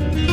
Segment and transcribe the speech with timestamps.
[0.00, 0.29] ouvintes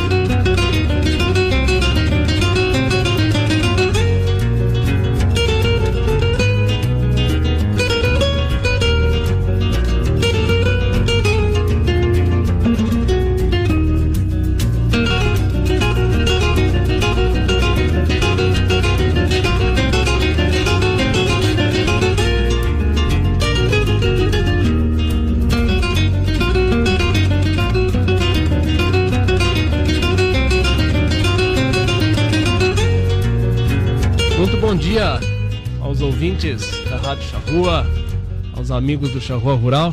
[38.78, 39.92] amigos do Charrua Rural.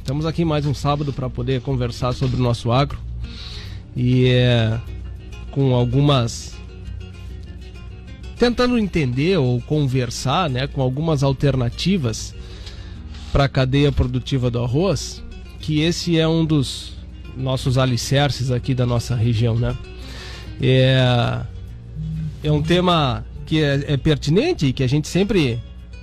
[0.00, 2.98] Estamos aqui mais um sábado para poder conversar sobre o nosso agro
[3.94, 4.80] e é,
[5.52, 6.56] com algumas
[8.36, 12.34] tentando entender ou conversar, né, com algumas alternativas
[13.32, 15.22] para a cadeia produtiva do arroz,
[15.60, 16.94] que esse é um dos
[17.36, 19.76] nossos alicerces aqui da nossa região, né?
[20.60, 21.42] É,
[22.42, 25.60] é um tema que é, é pertinente e que a gente sempre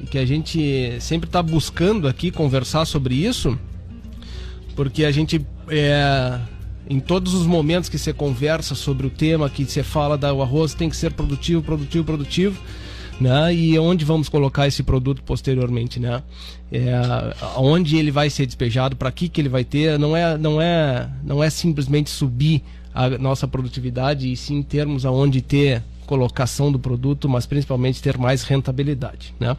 [0.10, 3.58] que a gente sempre está buscando aqui conversar sobre isso,
[4.76, 6.40] porque a gente é,
[6.90, 10.74] em todos os momentos que você conversa sobre o tema, que você fala da arroz
[10.74, 12.60] tem que ser produtivo, produtivo, produtivo,
[13.20, 13.54] né?
[13.54, 16.22] E onde vamos colocar esse produto posteriormente, né?
[16.72, 16.92] É,
[17.56, 21.10] onde ele vai ser despejado, para que que ele vai ter, não é, não é,
[21.24, 22.62] não é simplesmente subir
[22.94, 28.44] a nossa produtividade e sim termos aonde ter colocação do produto, mas principalmente ter mais
[28.44, 29.34] rentabilidade.
[29.40, 29.56] Né?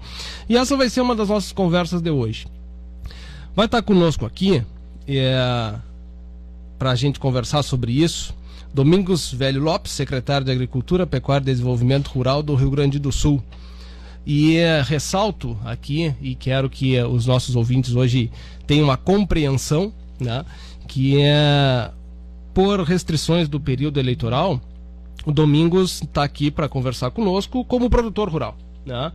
[0.49, 2.47] E essa vai ser uma das nossas conversas de hoje.
[3.55, 4.63] Vai estar conosco aqui
[5.07, 5.75] é,
[6.79, 8.35] para a gente conversar sobre isso.
[8.73, 13.43] Domingos Velho Lopes, secretário de Agricultura, Pecuária e Desenvolvimento Rural do Rio Grande do Sul.
[14.27, 18.33] E é, ressalto aqui, e quero que é, os nossos ouvintes hoje
[18.67, 20.45] tenham uma compreensão, né,
[20.89, 21.91] que é
[22.55, 24.61] por restrições do período eleitoral,
[25.25, 29.13] o Domingos está aqui para conversar conosco como produtor rural, né?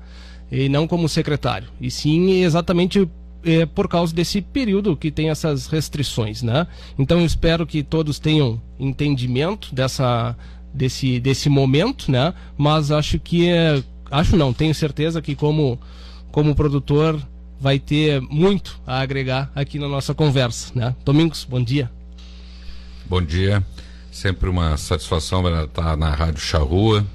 [0.52, 1.68] E não como secretário.
[1.80, 3.08] E sim exatamente
[3.44, 6.68] é, por causa desse período que tem essas restrições, né?
[6.98, 10.36] Então eu espero que todos tenham entendimento dessa
[10.74, 12.34] desse desse momento, né?
[12.58, 15.80] Mas acho que é, acho não, tenho certeza que como
[16.32, 17.20] como produtor
[17.60, 20.96] vai ter muito a agregar aqui na nossa conversa, né?
[21.04, 21.92] Domingos, bom dia.
[23.06, 23.64] Bom dia.
[24.20, 27.08] Sempre uma satisfação estar na Rádio Charrua,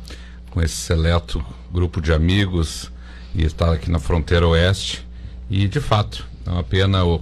[0.50, 2.91] com esse seleto grupo de amigos
[3.34, 5.06] e estar aqui na fronteira oeste.
[5.50, 7.20] E, de fato, é uma pena o,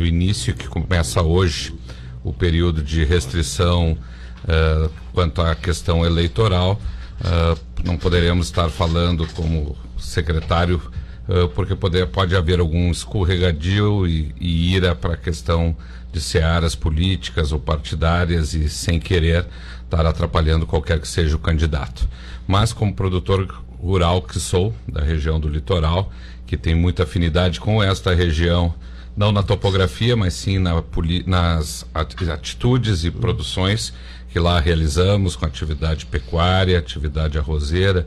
[0.00, 1.74] início que começa hoje,
[2.22, 3.96] o período de restrição
[4.44, 6.78] uh, quanto à questão eleitoral.
[7.18, 10.78] Uh, não poderemos estar falando como secretário,
[11.28, 15.76] uh, porque pode haver algum escorregadio e, e ira para a questão
[16.12, 19.46] de searas políticas ou partidárias e sem querer
[19.84, 22.08] estar atrapalhando qualquer que seja o candidato.
[22.46, 26.12] Mas como produtor rural que sou, da região do litoral,
[26.46, 28.74] que tem muita afinidade com esta região,
[29.16, 30.82] não na topografia, mas sim na,
[31.26, 33.92] nas atitudes e produções
[34.30, 38.06] que lá realizamos com atividade pecuária, atividade arrozeira,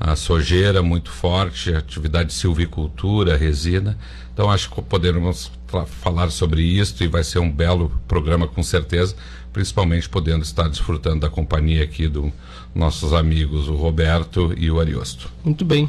[0.00, 3.98] a sojeira muito forte, atividade de silvicultura, resina.
[4.32, 5.52] Então acho que poderemos
[6.00, 9.14] falar sobre isso e vai ser um belo programa com certeza,
[9.52, 12.32] principalmente podendo estar desfrutando da companhia aqui dos
[12.74, 15.30] nossos amigos, o Roberto e o Ariosto.
[15.44, 15.86] Muito bem.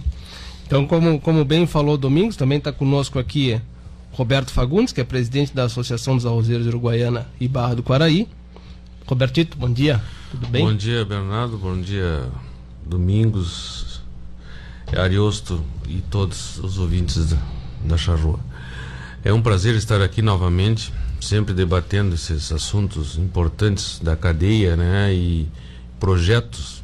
[0.68, 3.62] Então, como, como bem falou Domingos, também está conosco aqui
[4.12, 8.28] Roberto Fagundes, que é presidente da Associação dos Arrozeiros Uruguaiana e Barra do Quaraí.
[9.08, 10.02] Robertito, bom dia.
[10.32, 10.66] Tudo bem?
[10.66, 11.58] Bom dia, Bernardo.
[11.58, 12.30] Bom dia,
[12.86, 13.91] Domingos,
[14.96, 17.38] Ariosto e todos os ouvintes da,
[17.86, 18.40] da Charrua.
[19.24, 25.48] É um prazer estar aqui novamente, sempre debatendo esses assuntos importantes da cadeia, né, e
[26.00, 26.82] projetos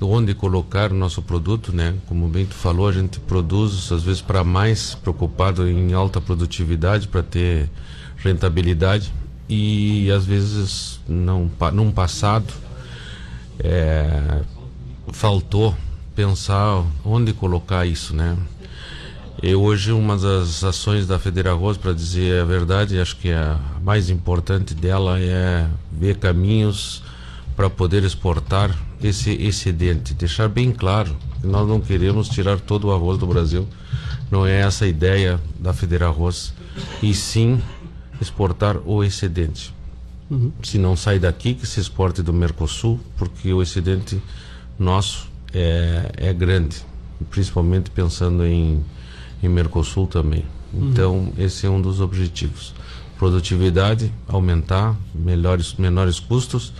[0.00, 1.94] onde colocar o nosso produto, né?
[2.06, 7.08] Como bem tu falou, a gente produz às vezes para mais preocupado em alta produtividade
[7.08, 7.70] para ter
[8.18, 9.12] rentabilidade
[9.48, 12.52] e às vezes não num passado
[13.58, 14.42] é,
[15.12, 15.74] faltou
[16.16, 18.36] pensar onde colocar isso, né?
[19.42, 23.60] E hoje uma das ações da Federal Arroz, para dizer a verdade, acho que a
[23.82, 27.02] mais importante dela é ver caminhos
[27.54, 32.92] para poder exportar esse excedente, deixar bem claro que nós não queremos tirar todo o
[32.92, 33.68] arroz do Brasil,
[34.30, 36.54] não é essa a ideia da Federal Arroz,
[37.02, 37.60] e sim
[38.20, 39.74] exportar o excedente.
[40.30, 40.50] Uhum.
[40.62, 44.20] Se não sai daqui, que se exporte do Mercosul, porque o excedente
[44.78, 46.76] nosso é, é grande,
[47.30, 48.84] principalmente pensando em,
[49.42, 50.44] em Mercosul também.
[50.72, 50.90] Uhum.
[50.90, 52.74] Então, esse é um dos objetivos.
[53.18, 56.72] produtividade, aumentar, melhores, menores custos,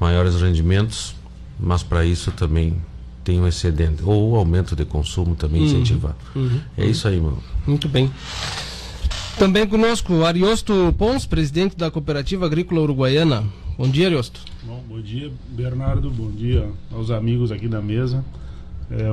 [0.00, 1.14] maiores rendimentos,
[1.58, 2.76] mas para isso também
[3.24, 6.16] tem um excedente, ou o aumento de consumo também uhum, incentivar.
[6.34, 7.42] Uhum, é isso aí, mano.
[7.66, 8.10] Muito bem.
[9.38, 13.44] Também conosco Ariosto Pons, presidente da Cooperativa Agrícola Uruguaiana.
[13.78, 14.40] Bom dia, Ariosto.
[14.64, 16.10] Bom, bom dia, Bernardo.
[16.10, 18.24] Bom dia aos amigos aqui da mesa.
[18.90, 19.04] É,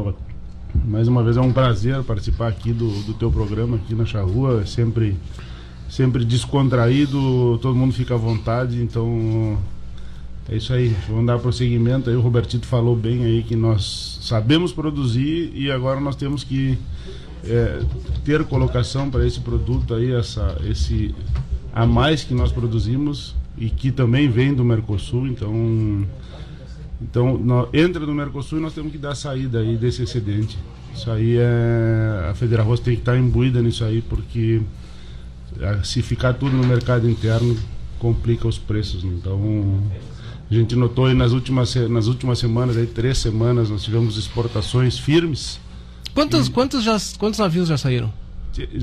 [0.83, 4.61] mais uma vez é um prazer participar aqui do, do teu programa aqui na Charrua.
[4.63, 5.15] É sempre,
[5.87, 9.55] sempre descontraído, todo mundo fica à vontade, então
[10.49, 10.95] é isso aí.
[11.07, 12.15] Vamos dar prosseguimento aí.
[12.15, 16.75] O Robertito falou bem aí que nós sabemos produzir e agora nós temos que
[17.43, 17.83] é,
[18.23, 21.13] ter colocação para esse produto aí, essa, esse
[21.71, 26.05] a mais que nós produzimos e que também vem do Mercosul, então
[27.01, 30.57] então nós, entra no Mercosul e nós temos que dar saída aí desse excedente.
[30.93, 34.61] Isso aí é a Federal Roça tem que estar imbuída nisso aí porque
[35.59, 37.55] é, se ficar tudo no mercado interno
[37.99, 39.03] complica os preços.
[39.03, 39.81] Então
[40.49, 44.97] a gente notou aí nas últimas nas últimas semanas aí três semanas nós tivemos exportações
[44.97, 45.59] firmes
[46.15, 46.51] Quantos, e...
[46.51, 48.11] quantos, já, quantos navios já saíram?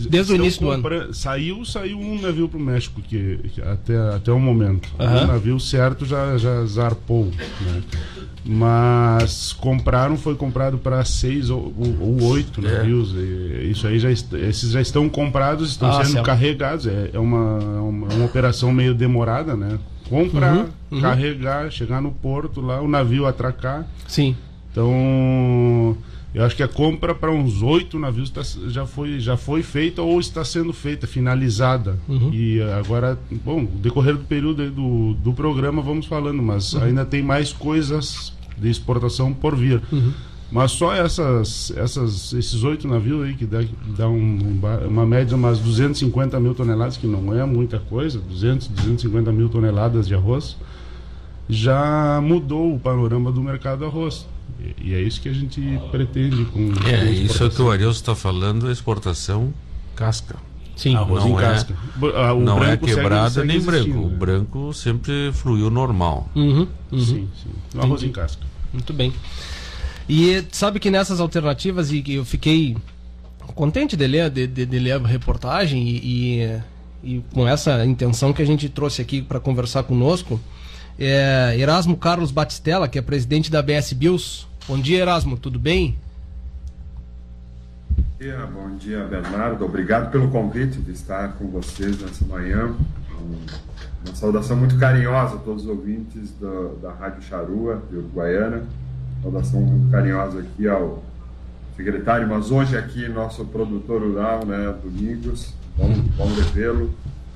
[0.08, 1.14] Desde o início do ano.
[1.14, 4.88] Saiu, saiu um navio para o México que, que, até, até o momento.
[4.98, 5.24] Uhum.
[5.24, 7.26] O navio certo já, já zarpou.
[7.60, 7.82] Né?
[8.44, 12.78] Mas compraram, foi comprado para seis ou, ou, oito é.
[12.78, 13.14] navios.
[13.70, 16.86] Isso aí já esses já estão comprados, estão ah, sendo carregados.
[16.86, 19.78] É, é uma, uma, uma, operação meio demorada, né?
[20.08, 21.00] Comprar, uhum, uhum.
[21.00, 23.86] carregar, chegar no porto lá, o navio atracar.
[24.08, 24.36] Sim.
[24.70, 25.96] Então
[26.34, 30.00] eu acho que a compra para uns oito navios tá, já, foi, já foi feita
[30.00, 31.98] ou está sendo feita, finalizada.
[32.08, 32.30] Uhum.
[32.32, 36.84] E agora, bom, decorrer do período do, do programa vamos falando, mas uhum.
[36.84, 39.82] ainda tem mais coisas de exportação por vir.
[39.92, 40.12] Uhum.
[40.50, 43.62] Mas só essas, essas, esses oito navios aí que dá,
[43.96, 48.68] dá um, uma média de umas 250 mil toneladas, que não é muita coisa, 200,
[48.68, 50.56] 250 mil toneladas de arroz,
[51.48, 54.26] já mudou o panorama do mercado do arroz.
[54.80, 55.60] E, é isso que a gente
[55.90, 56.72] pretende com.
[56.88, 59.52] É, com isso é que o Arius está falando, exportação
[59.94, 60.36] casca.
[60.76, 61.76] Sim, arroz não em é, casca.
[62.14, 63.98] Ah, o não é quebrada segue, nem branco.
[63.98, 64.16] O né?
[64.16, 66.28] branco sempre fluiu normal.
[66.34, 66.98] Uhum, uhum.
[66.98, 67.78] Sim, sim.
[67.78, 68.42] Arroz em casca.
[68.72, 69.12] Muito bem.
[70.08, 72.76] E sabe que nessas alternativas, e eu fiquei
[73.54, 76.60] contente de ler, de, de, de ler a reportagem e, e,
[77.04, 80.40] e, com essa intenção que a gente trouxe aqui para conversar conosco,
[80.98, 84.46] é, Erasmo Carlos Batistella, que é presidente da BS Bills.
[84.68, 85.98] Bom dia, Erasmo, tudo bem?
[87.96, 89.64] Bom dia, bom dia, Bernardo.
[89.64, 92.74] Obrigado pelo convite de estar com vocês nessa manhã.
[94.04, 98.64] Uma saudação muito carinhosa a todos os ouvintes do, da Rádio Charua, de Uruguaiana.
[99.22, 101.02] Saudação muito carinhosa aqui ao
[101.76, 105.54] secretário, mas hoje aqui nosso produtor rural, né, Domingos.
[105.76, 106.92] Vamos, vamos revê-lo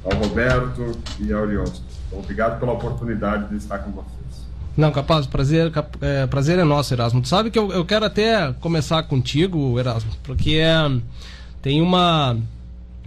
[0.06, 1.82] ao Roberto e ao Liosto.
[2.06, 4.47] Então, obrigado pela oportunidade de estar com vocês.
[4.76, 7.23] Não, capaz, prazer, é, prazer é nosso, Erasmo.
[7.23, 10.76] Tu sabe que eu, eu quero até começar contigo, Erasmo, porque é,
[11.62, 12.37] tem uma.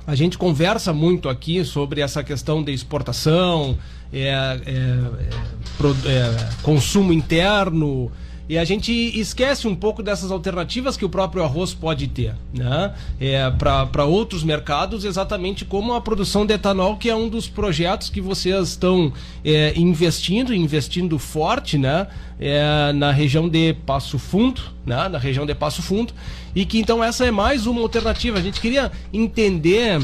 [0.08, 3.78] A gente conversa muito aqui sobre essa questão de exportação,
[4.12, 8.12] é, é, é, é consumo interno,
[8.50, 12.96] e a gente esquece um pouco dessas alternativas que o próprio arroz pode ter, né?
[13.20, 18.10] É, para outros mercados, exatamente como a produção de etanol, que é um dos projetos
[18.10, 19.14] que vocês estão
[19.46, 22.08] é, investindo, investindo forte, né?
[22.40, 25.08] É, na região de Passo Fundo, né?
[25.08, 26.12] na região de Passo Fundo,
[26.56, 28.40] e que então essa é mais uma alternativa.
[28.40, 30.02] A gente queria entender,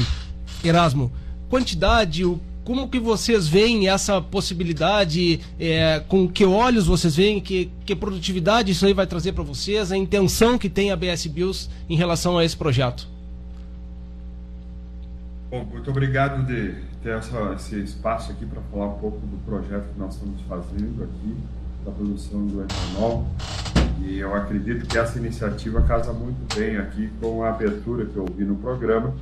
[0.62, 1.10] Erasmo,
[1.48, 5.38] quantidade, o como que vocês veem essa possibilidade?
[5.58, 7.40] É, com que olhos vocês veem?
[7.40, 9.92] Que, que produtividade isso aí vai trazer para vocês?
[9.92, 13.06] A intenção que tem a BS Bills em relação a esse projeto?
[15.48, 19.84] Bom, muito obrigado de ter essa, esse espaço aqui para falar um pouco do projeto
[19.92, 21.36] que nós estamos fazendo aqui,
[21.84, 23.28] da produção do etanol.
[24.04, 28.26] E eu acredito que essa iniciativa casa muito bem aqui com a abertura que eu
[28.36, 29.14] vi no programa,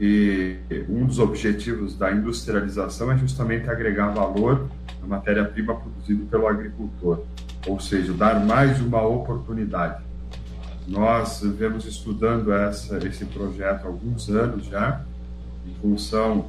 [0.00, 0.56] e
[0.88, 4.66] um dos objetivos da industrialização é justamente agregar valor
[5.02, 7.24] à matéria-prima produzida pelo agricultor,
[7.66, 10.02] ou seja, dar mais uma oportunidade.
[10.88, 15.02] Nós vemos estudando essa, esse projeto há alguns anos já,
[15.66, 16.46] em função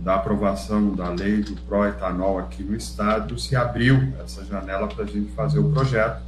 [0.00, 5.06] da aprovação da lei do proetanol aqui no estado, se abriu essa janela para a
[5.06, 6.22] gente fazer o projeto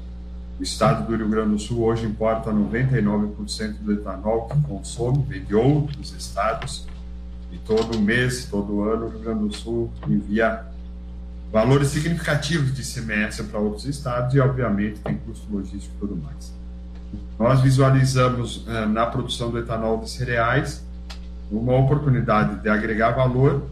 [0.58, 5.44] o estado do Rio Grande do Sul hoje importa 99% do etanol que consome, vem
[5.44, 6.86] de outros estados.
[7.52, 10.64] E todo mês, todo ano, o Rio Grande do Sul envia
[11.52, 16.52] valores significativos de semestre para outros estados e, obviamente, tem custo logístico e tudo mais.
[17.38, 20.84] Nós visualizamos eh, na produção do etanol de cereais
[21.50, 23.62] uma oportunidade de agregar valor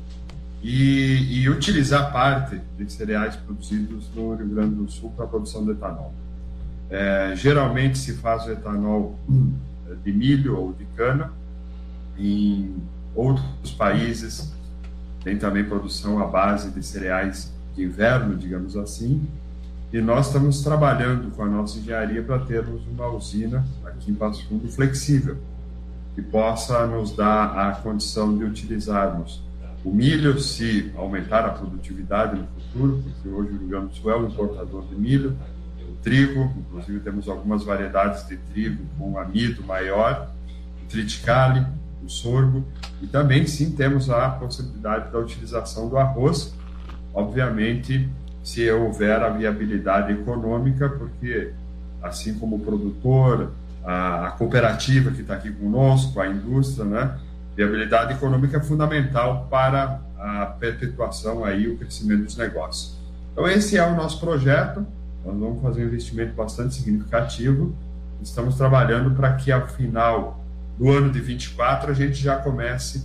[0.63, 5.65] e, e utilizar parte de cereais produzidos no Rio Grande do Sul para a produção
[5.65, 6.15] de etanol.
[6.89, 9.19] É, geralmente se faz o etanol
[10.05, 11.33] de milho ou de cana.
[12.19, 12.75] Em
[13.15, 14.53] outros países
[15.23, 19.27] tem também produção à base de cereais de inverno, digamos assim.
[19.93, 24.47] E nós estamos trabalhando com a nossa engenharia para termos uma usina aqui em Passo
[24.47, 25.37] Fundo flexível,
[26.15, 29.45] que possa nos dar a condição de utilizarmos
[29.85, 34.11] o milho se aumentar a produtividade no futuro, porque hoje o Rio Grande do Sul
[34.11, 35.37] é um importador de milho,
[36.03, 40.31] trigo, inclusive temos algumas variedades de trigo com amido maior,
[40.83, 41.67] o triticale,
[42.05, 42.65] o sorgo,
[43.03, 46.55] e também sim temos a possibilidade da utilização do arroz,
[47.13, 48.09] obviamente
[48.43, 51.53] se houver a viabilidade econômica, porque
[52.01, 53.51] assim como o produtor,
[53.85, 57.19] a, a cooperativa que está aqui conosco, a indústria, né,
[57.57, 62.97] viabilidade econômica é fundamental para a perpetuação aí o crescimento dos negócios.
[63.33, 64.87] Então esse é o nosso projeto.
[65.27, 67.75] Nós vamos fazer um investimento bastante significativo.
[68.23, 70.41] Estamos trabalhando para que ao final
[70.79, 73.05] do ano de 24 a gente já comece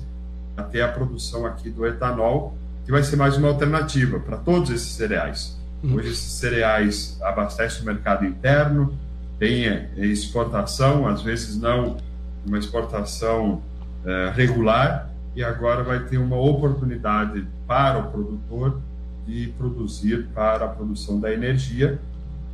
[0.55, 4.69] a ter a produção aqui do etanol, que vai ser mais uma alternativa para todos
[4.69, 5.57] esses cereais.
[5.83, 5.95] Uhum.
[5.95, 8.95] Hoje esses cereais abastecem o mercado interno,
[9.39, 9.65] tem
[9.97, 11.97] exportação, às vezes não
[12.45, 13.63] uma exportação
[14.05, 18.79] é, regular e agora vai ter uma oportunidade para o produtor
[19.25, 21.99] de produzir para a produção da energia.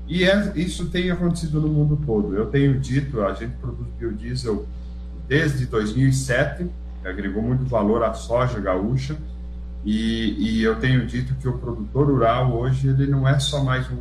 [0.08, 2.36] E é, isso tem acontecido no mundo todo.
[2.36, 4.66] Eu tenho dito, a gente produz biodiesel
[5.28, 6.66] desde 2007,
[7.02, 9.18] que agregou muito valor à soja gaúcha,
[9.86, 13.90] e, e, eu tenho dito que o produtor rural hoje ele não é só mais
[13.90, 13.98] um,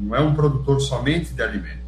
[0.00, 1.78] não é um produtor somente de alimento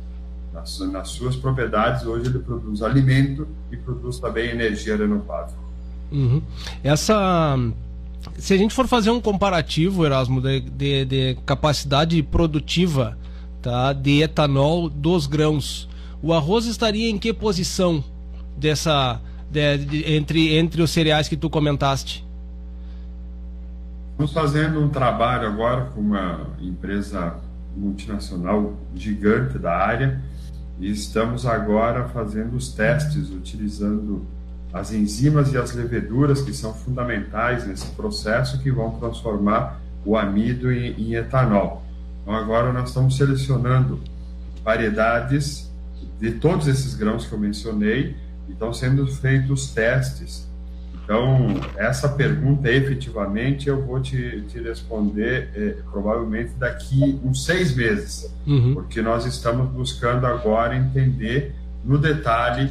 [0.53, 5.57] nas, nas suas propriedades, hoje ele produz alimento e produz também energia renovável.
[6.13, 6.43] Uhum.
[6.85, 7.57] Essa
[8.37, 13.19] se a gente for fazer um comparativo, Erasmo, de, de, de, capacidade produtiva
[13.63, 15.89] tá, de etanol dos grãos,
[16.21, 18.03] o arroz estaria em que posição
[18.57, 22.25] dessa de, de, entre, entre os cereais que tu comentaste?
[24.13, 27.37] Estamos fazendo um trabalho agora com uma empresa
[27.77, 30.21] multinacional gigante da área
[30.79, 34.27] e estamos agora fazendo os testes utilizando
[34.73, 40.73] as enzimas e as leveduras que são fundamentais nesse processo que vão transformar o amido
[40.73, 41.83] em, em etanol.
[42.23, 44.01] Então agora nós estamos selecionando
[44.65, 45.71] variedades
[46.21, 48.17] de todos esses grãos que eu mencionei
[48.49, 50.51] e estão sendo feitos testes
[51.05, 58.33] então, essa pergunta, efetivamente, eu vou te, te responder eh, provavelmente daqui uns seis meses,
[58.47, 58.75] uhum.
[58.75, 62.71] porque nós estamos buscando agora entender no detalhe,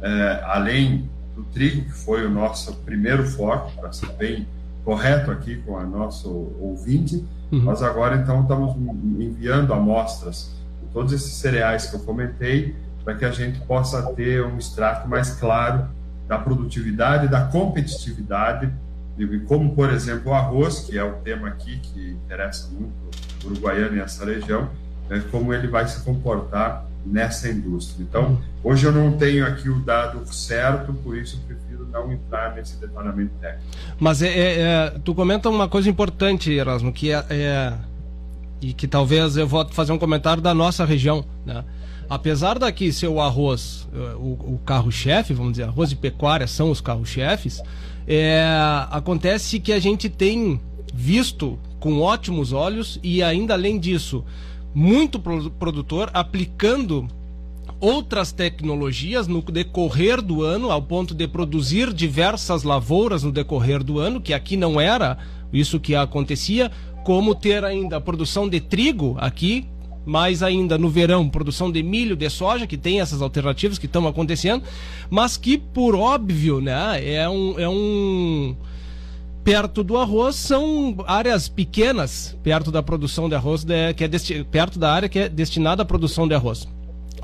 [0.00, 4.46] eh, além do trigo, que foi o nosso primeiro foco, para ser bem
[4.84, 6.28] correto aqui com a nosso
[6.60, 7.60] ouvinte, uhum.
[7.60, 8.76] nós agora então estamos
[9.18, 12.74] enviando amostras de todos esses cereais que eu comentei,
[13.04, 15.88] para que a gente possa ter um extrato mais claro
[16.28, 18.72] da produtividade, da competitividade,
[19.46, 22.92] como, por exemplo, o arroz, que é o tema aqui que interessa muito
[23.44, 24.70] o uruguaiano e essa região,
[25.08, 28.02] né, como ele vai se comportar nessa indústria.
[28.02, 32.54] Então, hoje eu não tenho aqui o dado certo, por isso eu prefiro não entrar
[32.54, 33.64] nesse detalhamento técnico.
[33.98, 37.72] Mas é, é, é tu comenta uma coisa importante, Erasmo, que é, é,
[38.60, 41.64] e que talvez eu vou fazer um comentário da nossa região, né?
[42.08, 46.70] apesar daqui ser o arroz, eh, o, o carro-chefe, vamos dizer, arroz e pecuária são
[46.70, 47.62] os carro-chefes,
[48.06, 48.44] é,
[48.90, 50.60] acontece que a gente tem
[50.92, 54.24] visto com ótimos olhos e ainda além disso,
[54.74, 57.08] muito produtor aplicando
[57.80, 63.98] outras tecnologias no decorrer do ano, ao ponto de produzir diversas lavouras no decorrer do
[63.98, 65.18] ano, que aqui não era
[65.52, 66.70] isso que acontecia,
[67.04, 69.66] como ter ainda a produção de trigo aqui,
[70.04, 74.06] mais ainda no verão, produção de milho, de soja, que tem essas alternativas que estão
[74.06, 74.64] acontecendo,
[75.10, 77.58] mas que, por óbvio, né, é um.
[77.58, 78.56] É um
[79.44, 84.44] perto do arroz são áreas pequenas perto da produção de arroz de, que é desti,
[84.44, 86.68] perto da área que é destinada à produção de arroz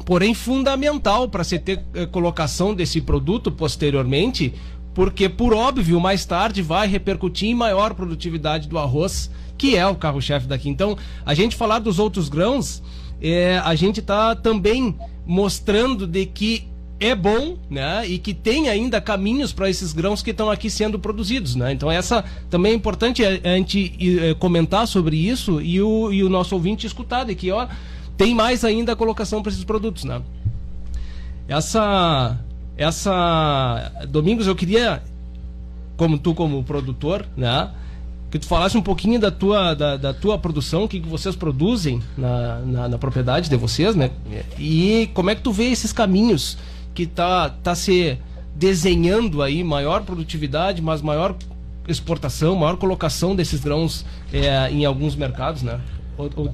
[0.05, 4.53] porém fundamental para se ter eh, colocação desse produto posteriormente
[4.95, 9.97] porque por óbvio mais tarde vai repercutir em maior produtividade do arroz que é o
[9.97, 10.71] carro-chefe daqui.
[10.71, 10.97] Então,
[11.27, 12.81] a gente falar dos outros grãos,
[13.21, 14.97] é, a gente está também
[15.27, 16.69] mostrando de que
[17.01, 18.07] é bom, né?
[18.07, 21.73] E que tem ainda caminhos para esses grãos que estão aqui sendo produzidos, né?
[21.73, 26.25] Então essa também é importante a, a gente é, comentar sobre isso e o, e
[26.25, 27.69] o nosso ouvinte escutar de que ó
[28.17, 30.21] tem mais ainda a colocação para esses produtos, né?
[31.47, 32.39] Essa
[32.77, 35.03] essa Domingos eu queria
[35.97, 37.71] como tu como produtor, né?
[38.31, 41.35] que tu falasse um pouquinho da tua, da, da tua produção, o que, que vocês
[41.35, 44.11] produzem na, na, na, propriedade de vocês, né?
[44.59, 46.59] E como é que tu vê esses caminhos
[46.99, 48.19] que tá, tá se
[48.57, 51.37] desenhando aí maior produtividade, mas maior
[51.87, 55.81] exportação, maior colocação desses grãos é, em alguns mercados, né?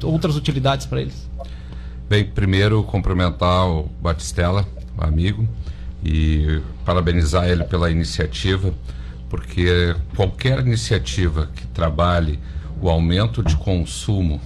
[0.02, 1.30] Outras utilidades para eles.
[2.10, 5.48] Bem, primeiro cumprimentar o Batistella, amigo,
[6.04, 8.74] e parabenizar ele pela iniciativa
[9.30, 12.38] porque qualquer iniciativa que trabalhe
[12.82, 14.38] o aumento de consumo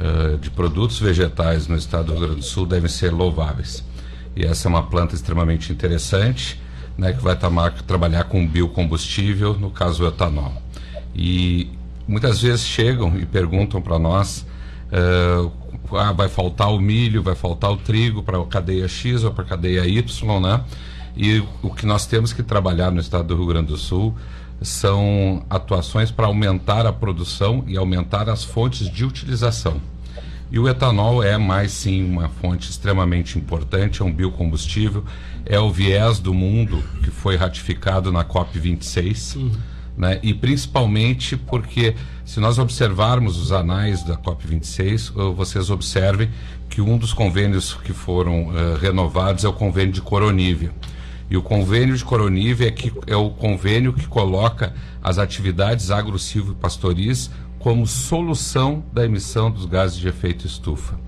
[0.00, 3.84] uh, de produtos vegetais no estado do Rio Grande do Sul devem ser louváveis.
[4.38, 6.60] E essa é uma planta extremamente interessante,
[6.96, 7.36] né, que vai
[7.84, 10.52] trabalhar com biocombustível, no caso o etanol.
[11.12, 11.68] E
[12.06, 14.46] muitas vezes chegam e perguntam para nós
[14.92, 15.50] uh,
[15.96, 19.42] ah, vai faltar o milho, vai faltar o trigo para a cadeia X ou para
[19.42, 20.62] a cadeia Y, né?
[21.16, 24.14] E o que nós temos que trabalhar no estado do Rio Grande do Sul
[24.62, 29.80] são atuações para aumentar a produção e aumentar as fontes de utilização.
[30.50, 35.04] E o etanol é mais sim uma fonte extremamente importante, é um biocombustível,
[35.44, 39.52] é o viés do mundo que foi ratificado na COP26, uhum.
[39.96, 40.18] né?
[40.22, 46.30] e principalmente porque, se nós observarmos os anais da COP26, vocês observem
[46.70, 50.72] que um dos convênios que foram uh, renovados é o convênio de Coronívia.
[51.30, 56.16] E o convênio de Coronive é, que, é o convênio que coloca as atividades agro
[56.16, 57.30] e pastoris
[57.68, 60.98] como solução da emissão dos gases de efeito estufa.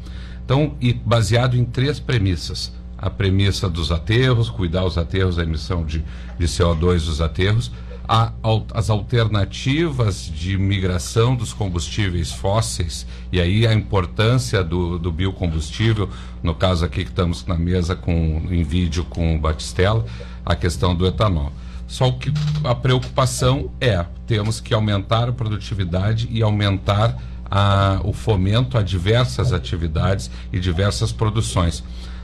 [0.45, 2.71] Então, e baseado em três premissas.
[2.99, 6.05] A premissa dos aterros, cuidar os aterros da emissão de,
[6.38, 7.73] de CO2 dos aterros,
[8.07, 8.31] a,
[8.75, 16.11] as alternativas de migração dos combustíveis fósseis, e aí a importância do, do biocombustível,
[16.43, 20.05] no caso aqui que estamos na mesa com, em vídeo com o Batistella,
[20.45, 21.52] a questão do etanol.
[21.91, 22.33] Só que
[22.63, 27.21] a preocupação é, temos que aumentar a produtividade e aumentar
[27.51, 31.83] a, o fomento a diversas atividades e diversas produções.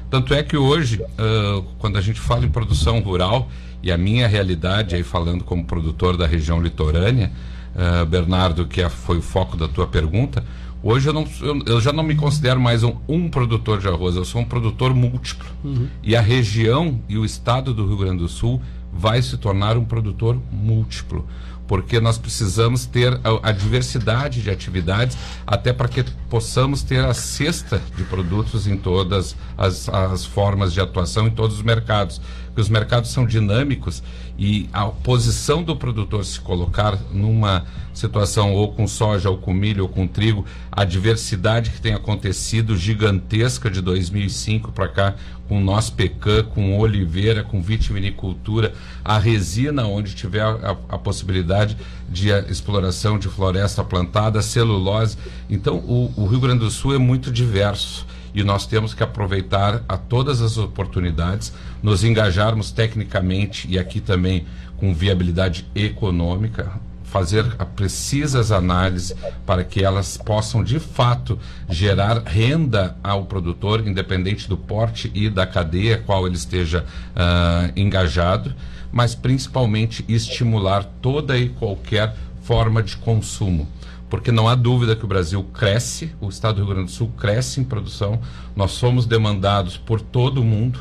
[0.08, 3.50] Tanto é que hoje, uh, quando a gente fala em produção rural,
[3.82, 7.32] e a minha realidade, aí falando como produtor da região litorânea,
[7.74, 10.44] uh, Bernardo, que é, foi o foco da tua pergunta,
[10.80, 14.14] hoje eu, não, eu, eu já não me considero mais um, um, produtor de arroz,
[14.14, 15.48] eu sou um produtor múltiplo.
[15.64, 15.88] Uhum.
[16.04, 18.62] E a região e o estado do Rio Grande do Sul
[18.98, 21.26] vai se tornar um produtor múltiplo
[21.66, 27.14] porque nós precisamos ter a, a diversidade de atividades até para que possamos ter a
[27.14, 32.20] cesta de produtos em todas as, as formas de atuação em todos os mercados.
[32.56, 34.02] Porque os mercados são dinâmicos
[34.38, 39.82] e a posição do produtor se colocar numa situação ou com soja, ou com milho,
[39.82, 40.42] ou com trigo,
[40.72, 45.14] a diversidade que tem acontecido gigantesca de 2005 para cá,
[45.46, 48.72] com nós pecan, com oliveira, com vitivinicultura,
[49.04, 51.76] a resina, onde tiver a, a possibilidade
[52.08, 55.18] de exploração de floresta plantada, celulose.
[55.50, 58.06] Então, o, o Rio Grande do Sul é muito diverso
[58.36, 64.44] e nós temos que aproveitar a todas as oportunidades, nos engajarmos tecnicamente e aqui também
[64.76, 66.70] com viabilidade econômica,
[67.02, 67.44] fazer
[67.74, 75.10] precisas análises para que elas possam de fato gerar renda ao produtor, independente do porte
[75.14, 78.54] e da cadeia qual ele esteja uh, engajado,
[78.92, 83.66] mas principalmente estimular toda e qualquer forma de consumo
[84.08, 87.12] porque não há dúvida que o Brasil cresce, o estado do Rio Grande do Sul
[87.16, 88.20] cresce em produção,
[88.54, 90.78] nós somos demandados por todo o mundo.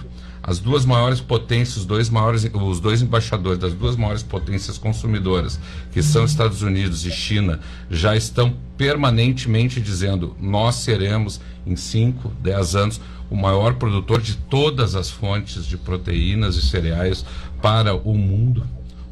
[0.47, 5.59] As duas maiores potências, os dois maiores, os dois embaixadores das duas maiores potências consumidoras,
[5.91, 7.59] que são Estados Unidos e China,
[7.89, 14.95] já estão permanentemente dizendo: nós seremos em 5, 10 anos o maior produtor de todas
[14.95, 17.25] as fontes de proteínas e cereais
[17.59, 18.63] para o mundo.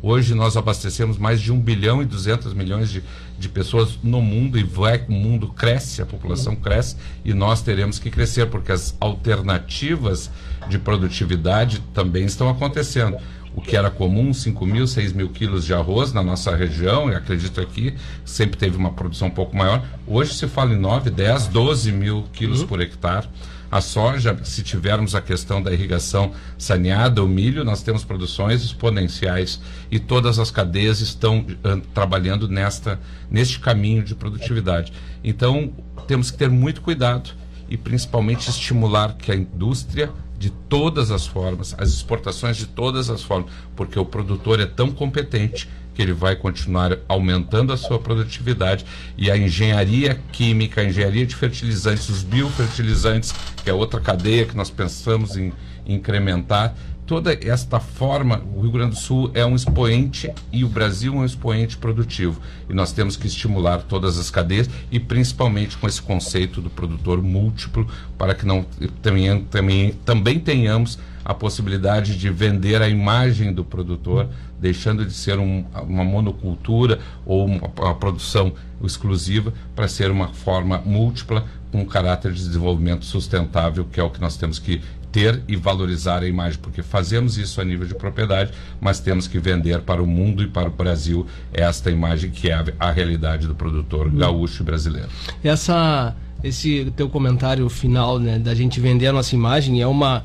[0.05, 3.01] Hoje nós abastecemos mais de 1 bilhão e 200 milhões de,
[3.39, 7.99] de pessoas no mundo e vai, o mundo cresce, a população cresce e nós teremos
[7.99, 10.29] que crescer, porque as alternativas
[10.67, 13.15] de produtividade também estão acontecendo.
[13.55, 17.15] O que era comum, 5 mil, 6 mil quilos de arroz na nossa região, e
[17.15, 19.85] acredito aqui, sempre teve uma produção um pouco maior.
[20.05, 22.67] Hoje se fala em 9, 10, 12 mil quilos uhum.
[22.67, 23.29] por hectare.
[23.73, 29.59] A soja, se tivermos a questão da irrigação saneada, o milho, nós temos produções exponenciais
[29.89, 32.99] e todas as cadeias estão uh, trabalhando nesta,
[33.31, 34.93] neste caminho de produtividade.
[35.23, 35.73] Então,
[36.05, 37.31] temos que ter muito cuidado
[37.67, 43.23] e principalmente estimular que a indústria de todas as formas, as exportações de todas as
[43.23, 48.85] formas, porque o produtor é tão competente que ele vai continuar aumentando a sua produtividade
[49.17, 54.55] e a engenharia química, a engenharia de fertilizantes, os biofertilizantes, que é outra cadeia que
[54.55, 55.53] nós pensamos em
[55.85, 56.75] incrementar,
[57.05, 61.17] toda esta forma, o Rio Grande do Sul é um expoente e o Brasil é
[61.17, 62.39] um expoente produtivo.
[62.69, 67.21] E nós temos que estimular todas as cadeias e principalmente com esse conceito do produtor
[67.21, 68.65] múltiplo, para que não
[69.01, 75.39] também, também, também tenhamos a possibilidade de vender a imagem do produtor, deixando de ser
[75.39, 81.85] um, uma monocultura ou uma, uma produção exclusiva, para ser uma forma múltipla, com um
[81.85, 84.81] caráter de desenvolvimento sustentável, que é o que nós temos que
[85.13, 89.37] ter e valorizar a imagem, porque fazemos isso a nível de propriedade, mas temos que
[89.37, 93.47] vender para o mundo e para o Brasil esta imagem que é a, a realidade
[93.47, 95.09] do produtor gaúcho e brasileiro.
[95.43, 100.23] Essa, esse teu comentário final, né, da gente vender a nossa imagem é uma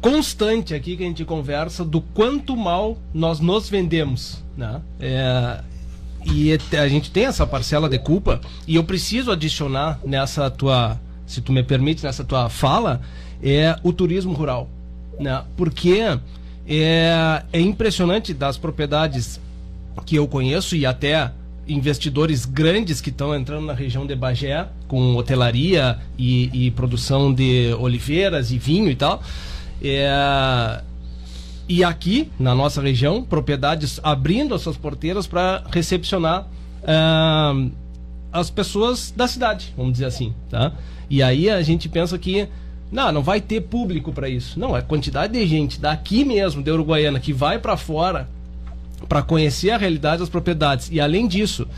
[0.00, 4.80] constante aqui que a gente conversa do quanto mal nós nos vendemos, né?
[5.00, 5.60] É,
[6.26, 11.40] e a gente tem essa parcela de culpa e eu preciso adicionar nessa tua, se
[11.40, 13.00] tu me permite, nessa tua fala,
[13.42, 14.68] é o turismo rural,
[15.18, 15.42] né?
[15.56, 16.18] Porque
[16.66, 19.40] é, é impressionante das propriedades
[20.04, 21.32] que eu conheço e até
[21.66, 27.74] investidores grandes que estão entrando na região de Bagé com hotelaria e, e produção de
[27.78, 29.22] oliveiras e vinho e tal.
[29.82, 30.82] É,
[31.68, 36.46] e aqui, na nossa região, propriedades abrindo as suas porteiras para recepcionar
[36.82, 37.70] é,
[38.32, 40.32] as pessoas da cidade, vamos dizer assim.
[40.50, 40.72] Tá?
[41.10, 42.48] E aí a gente pensa que
[42.90, 44.58] não, não vai ter público para isso.
[44.58, 48.28] Não, é a quantidade de gente daqui mesmo, de Uruguaiana, que vai para fora
[49.08, 50.88] para conhecer a realidade das propriedades.
[50.90, 51.68] E além disso,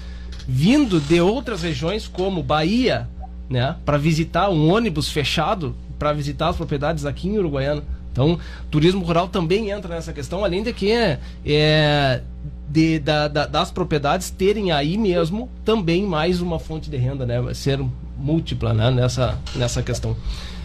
[0.46, 3.08] vindo de outras regiões como Bahia,
[3.48, 7.82] né, para visitar um ônibus fechado para visitar as propriedades aqui em Uruguaiana.
[8.10, 12.22] Então, turismo rural também entra nessa questão, além de que é,
[12.68, 17.54] de, da, da, das propriedades terem aí mesmo também mais uma fonte de renda, né?
[17.54, 17.78] Ser
[18.18, 18.90] múltipla né?
[18.90, 20.16] nessa, nessa questão.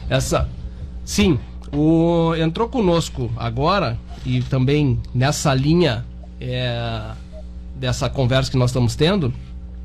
[0.10, 0.50] Essa,
[1.04, 1.38] sim,
[1.74, 6.06] o, entrou conosco agora e também nessa linha
[6.40, 7.12] é,
[7.76, 9.34] dessa conversa que nós estamos tendo,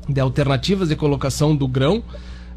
[0.07, 2.01] de alternativas de colocação do grão.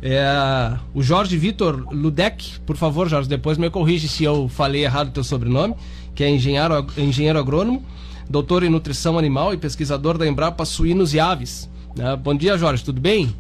[0.07, 5.09] É, o Jorge Vitor Ludec, por favor, Jorge, depois me corrige se eu falei errado
[5.09, 5.75] o teu sobrenome,
[6.15, 7.83] que é engenheiro, engenheiro agrônomo,
[8.29, 11.71] doutor em nutrição animal e pesquisador da Embrapa Suínos e Aves.
[11.99, 13.35] É, bom dia, Jorge, tudo bem?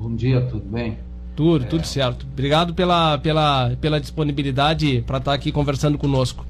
[0.00, 0.96] Bom dia, tudo bem?
[1.36, 1.68] Tudo, é.
[1.68, 2.26] tudo certo.
[2.32, 6.46] Obrigado pela, pela, pela disponibilidade para estar tá aqui conversando conosco.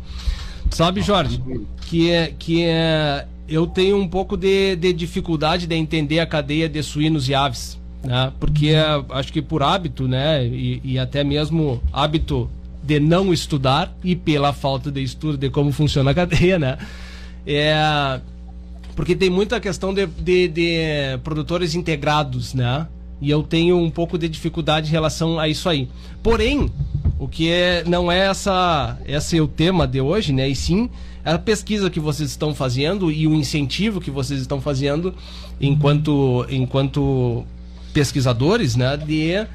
[0.71, 1.43] Sabe, Jorge,
[1.89, 6.69] que, é, que é, eu tenho um pouco de, de dificuldade de entender a cadeia
[6.69, 7.77] de suínos e aves.
[8.07, 8.33] Né?
[8.39, 10.47] Porque é, acho que por hábito, né?
[10.47, 12.49] E, e até mesmo hábito
[12.83, 16.79] de não estudar e pela falta de estudo de como funciona a cadeia, né?
[17.45, 18.21] É,
[18.95, 22.87] porque tem muita questão de, de, de produtores integrados, né?
[23.21, 25.89] E eu tenho um pouco de dificuldade em relação a isso aí.
[26.23, 26.71] Porém,
[27.19, 30.49] o que é, não é essa, esse é o tema de hoje, né?
[30.49, 30.89] E sim
[31.25, 35.13] a pesquisa que vocês estão fazendo e o incentivo que vocês estão fazendo
[35.61, 37.45] enquanto, enquanto
[37.97, 38.95] pesquisadores, né?
[38.95, 39.47] De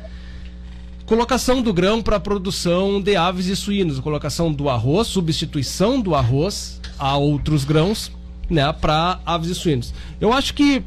[1.06, 6.82] colocação do grão para produção de aves e suínos, colocação do arroz, substituição do arroz
[6.98, 8.12] a outros grãos,
[8.50, 8.74] né?
[8.74, 9.94] Para aves e suínos.
[10.20, 10.82] Eu acho que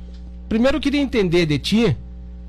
[0.49, 1.97] primeiro eu queria entender de ti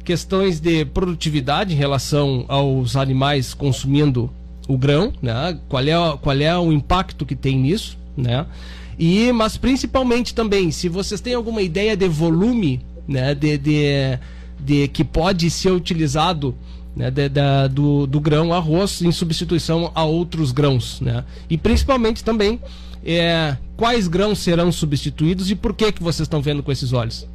[0.04, 4.32] questões de produtividade em relação aos animais consumindo
[4.68, 5.56] o grão, né?
[5.70, 8.48] Qual é, qual é o impacto que tem nisso, né?
[8.98, 13.36] E, mas principalmente também, se vocês têm alguma ideia de volume, né?
[13.36, 14.18] De, de,
[14.65, 16.56] de que pode ser utilizado
[16.95, 17.30] né, de,
[17.71, 21.23] do, do grão arroz em substituição a outros grãos, né?
[21.49, 22.60] E principalmente também
[23.06, 27.28] é, quais grãos serão substituídos e por que que vocês estão vendo com esses olhos?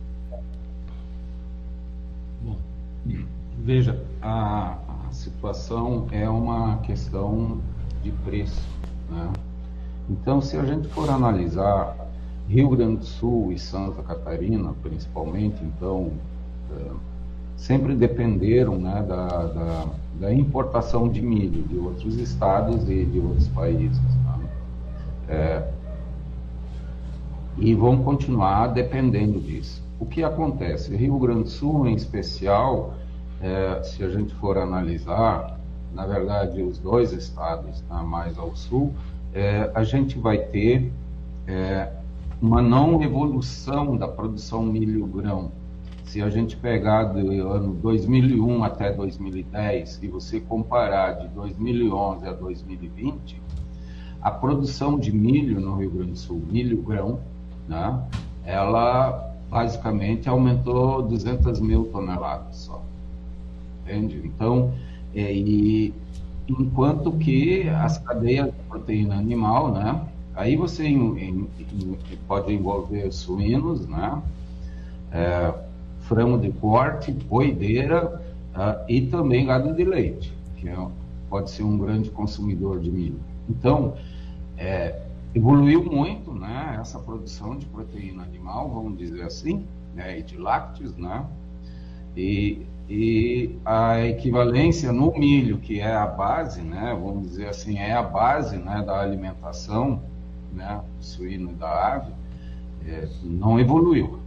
[3.63, 7.61] Veja, a, a situação é uma questão
[8.03, 8.61] de preço.
[9.11, 9.33] Né?
[10.09, 11.95] Então, se a gente for analisar
[12.49, 16.11] Rio Grande do Sul e Santa Catarina, principalmente, então,
[16.73, 16.91] é,
[17.61, 19.87] sempre dependeram né, da, da,
[20.19, 24.01] da, importação de milho de outros estados e de outros países.
[24.01, 24.49] Né?
[25.29, 25.71] É,
[27.59, 29.83] e vão continuar dependendo disso.
[30.01, 30.97] O que acontece?
[30.97, 32.95] Rio Grande do Sul, em especial,
[33.43, 35.61] é, se a gente for analisar,
[35.93, 38.95] na verdade, os dois estados tá, mais ao sul,
[39.35, 40.91] é, a gente vai ter
[41.47, 41.93] é,
[42.41, 45.53] uma não evolução da produção milho-grão.
[46.11, 52.33] Se a gente pegar do ano 2001 até 2010 e você comparar de 2011 a
[52.33, 53.41] 2020,
[54.21, 57.21] a produção de milho no Rio Grande do Sul, milho-grão,
[57.69, 58.03] né,
[58.45, 62.83] ela basicamente aumentou 200 mil toneladas só
[63.85, 64.21] entende?
[64.25, 64.75] Então,
[65.15, 65.95] é, e,
[66.49, 70.09] enquanto que as cadeias de proteína animal, né?
[70.35, 71.49] Aí você em, em,
[72.27, 74.21] pode envolver suínos, né?
[75.13, 75.70] É,
[76.11, 78.21] frango de corte, boideira
[78.53, 80.77] uh, e também gado de leite, que é,
[81.29, 83.21] pode ser um grande consumidor de milho.
[83.49, 83.95] Então,
[84.59, 85.01] é,
[85.33, 86.79] evoluiu muito, né?
[86.81, 90.19] Essa produção de proteína animal, vamos dizer assim, né?
[90.19, 91.25] E de lácteos, né?
[92.17, 97.93] E e a equivalência no milho, que é a base, né, vamos dizer assim, é
[97.93, 100.03] a base né, da alimentação
[100.53, 102.13] né, do suíno e da ave,
[102.85, 104.19] é, não evoluiu,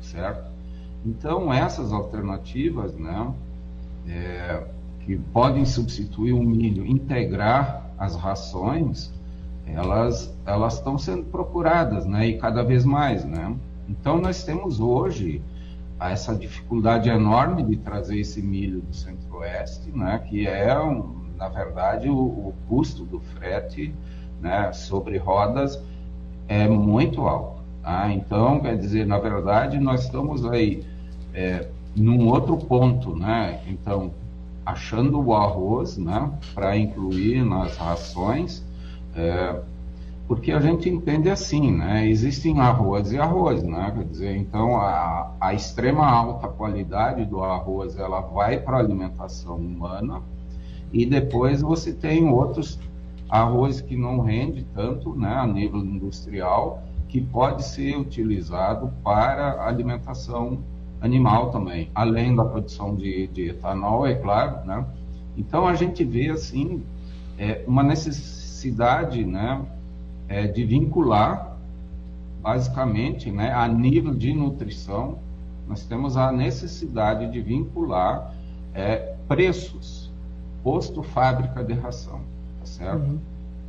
[0.00, 0.51] certo?
[1.04, 3.32] Então, essas alternativas, né,
[4.08, 4.64] é,
[5.04, 9.12] que podem substituir o milho, integrar as rações,
[9.66, 13.54] elas elas estão sendo procuradas, né, e cada vez mais, né?
[13.88, 15.42] Então, nós temos hoje
[16.00, 20.74] essa dificuldade enorme de trazer esse milho do centro-oeste, né, que é,
[21.36, 23.94] na verdade, o, o, custo do frete
[24.40, 25.80] né, sobre rodas
[26.48, 27.62] é muito alto.
[27.82, 28.12] Tá?
[28.12, 30.84] Então, quer dizer, na verdade, nós estamos aí
[31.34, 33.60] é, num outro ponto, né?
[33.66, 34.12] Então,
[34.64, 38.64] achando o arroz, né, para incluir nas rações,
[39.14, 39.60] é,
[40.26, 42.08] porque a gente entende assim, né?
[42.08, 43.92] Existem arroz e arroz, né?
[43.94, 49.56] Quer dizer, então a, a extrema alta qualidade do arroz ela vai para a alimentação
[49.56, 50.22] humana
[50.92, 52.78] e depois você tem outros
[53.28, 55.34] arroz que não rende tanto, né?
[55.34, 60.60] A nível industrial que pode ser utilizado para alimentação
[61.02, 64.86] animal também, além da produção de, de etanol, é claro, né?
[65.36, 66.82] Então a gente vê assim
[67.38, 69.60] é, uma necessidade, né?
[70.32, 71.56] é, de vincular,
[72.40, 75.18] basicamente, né, a nível de nutrição,
[75.68, 78.34] nós temos a necessidade de vincular
[78.74, 80.10] é, preços,
[80.64, 82.20] posto fábrica de ração,
[82.60, 83.02] tá certo?
[83.02, 83.18] Uhum.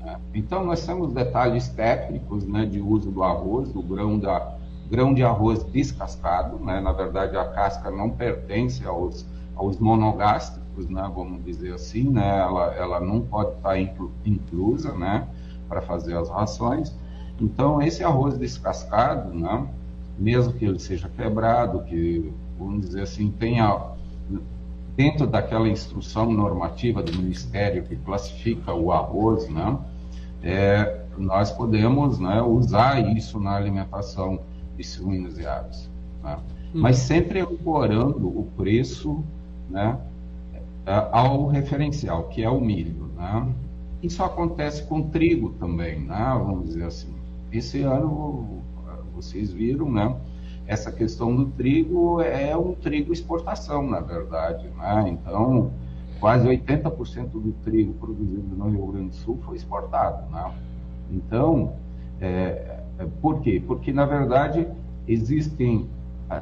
[0.06, 4.56] É, então, nós temos detalhes técnicos né, de uso do arroz, do grão, da,
[4.90, 6.80] grão de arroz descascado, né?
[6.80, 11.10] na verdade, a casca não pertence aos, aos monogástricos, né?
[11.14, 12.40] vamos dizer assim, né?
[12.40, 15.28] ela, ela não pode estar inclu, inclusa, né?
[15.68, 16.94] para fazer as rações.
[17.40, 19.68] Então, esse arroz descascado, né,
[20.18, 23.92] mesmo que ele seja quebrado, que, vamos dizer assim, tenha
[24.96, 29.78] dentro daquela instrução normativa do Ministério que classifica o arroz, né,
[30.44, 34.40] é, nós podemos né, usar isso na alimentação
[34.82, 35.90] suínos e aves.
[36.24, 36.38] Né?
[36.74, 36.82] Hum.
[36.82, 39.24] Mas sempre ancorando o preço
[39.70, 39.98] né,
[41.12, 43.10] ao referencial, que é o milho.
[43.16, 43.54] Né?
[44.02, 46.36] Isso acontece com trigo também, né?
[46.38, 47.14] vamos dizer assim.
[47.52, 48.62] Esse ano,
[49.16, 50.16] vocês viram, né?
[50.68, 54.68] essa questão do trigo é um trigo exportação, na verdade.
[54.78, 55.10] Né?
[55.10, 55.72] Então,
[56.20, 60.30] quase 80% do trigo produzido no Rio Grande do Sul foi exportado.
[60.32, 60.54] Né?
[61.12, 61.74] Então,
[62.22, 62.80] é,
[63.22, 63.62] por quê?
[63.66, 64.68] Porque, na verdade,
[65.08, 65.88] existem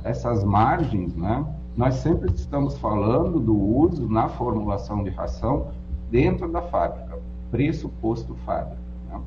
[0.04, 1.45] essas margens, né?
[1.76, 5.67] nós sempre estamos falando do uso na formulação de ração
[6.10, 7.17] dentro da fábrica
[7.52, 8.78] preço posto fábrica.
[9.10, 9.19] Né?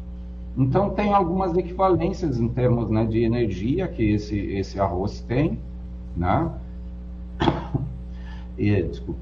[0.56, 5.60] Então, tem algumas equivalências em termos né, de energia que esse, esse arroz tem,
[6.16, 6.50] né?
[8.56, 9.20] e, desculpa,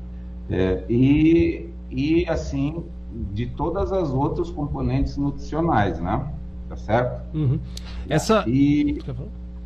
[0.49, 2.85] é, e, e, assim,
[3.35, 6.33] de todas as outras componentes nutricionais, né?
[6.73, 7.37] Tá certo?
[7.37, 7.61] Uhum.
[8.09, 8.45] Essa...
[8.47, 8.99] E,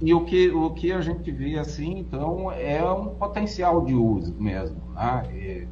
[0.00, 4.34] e o que, o que a gente vê, assim, então, é um potencial de uso
[4.38, 5.66] mesmo, né?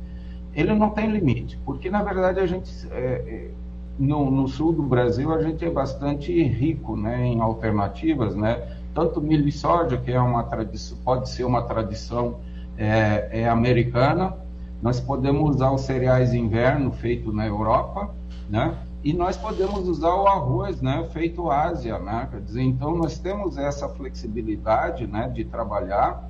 [0.55, 3.51] Ele não tem limite, porque na verdade a gente é, é,
[3.99, 9.21] no, no, sul do Brasil a gente é bastante rico, né, em alternativas, né, tanto
[9.21, 12.39] milho e soja que é uma tradição, pode ser uma tradição
[12.79, 14.37] é, é americana,
[14.81, 18.15] nós podemos usar os cereais de inverno feito na Europa,
[18.49, 23.19] né, e nós podemos usar o arroz, né, feito Ásia, né, quer dizer, então nós
[23.19, 26.29] temos essa flexibilidade, né, de trabalhar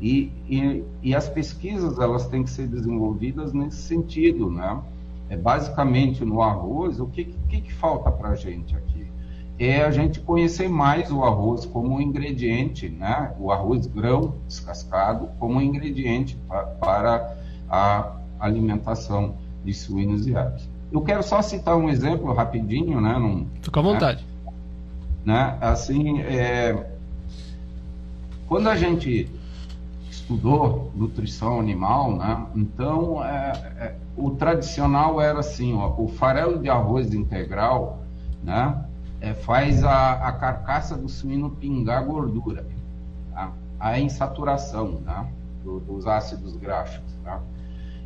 [0.00, 4.80] e, e, e, as pesquisas elas têm que ser desenvolvidas nesse sentido, né?
[5.28, 9.06] É basicamente no arroz, o que, que, que falta para a gente aqui?
[9.58, 13.34] É a gente conhecer mais o arroz como ingrediente, né?
[13.38, 17.36] O arroz grão descascado como ingrediente pra, para
[17.68, 20.69] a alimentação de suínos e aves.
[20.92, 23.16] Eu quero só citar um exemplo rapidinho, né?
[23.18, 24.26] Num, Fica à vontade.
[25.24, 25.34] Né?
[25.34, 25.58] né?
[25.60, 26.90] Assim, é,
[28.48, 29.30] quando a gente
[30.10, 32.46] estudou nutrição animal, né?
[32.54, 38.00] Então, é, é, o tradicional era assim, ó, o farelo de arroz integral,
[38.42, 38.84] né?
[39.20, 42.66] É, faz a, a, carcaça do suíno pingar gordura,
[43.32, 43.52] tá?
[43.78, 45.28] a insaturação, né?
[45.62, 47.40] Do, dos ácidos graxos, tá?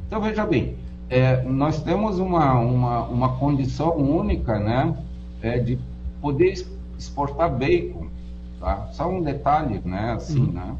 [0.07, 0.77] Então, veja bem,
[1.09, 4.97] é, nós temos uma, uma, uma condição única, né,
[5.43, 5.79] é, de
[6.21, 6.67] poder
[6.99, 8.07] exportar bacon,
[8.59, 8.88] tá?
[8.93, 10.53] Só um detalhe, né, assim, uhum.
[10.53, 10.77] né?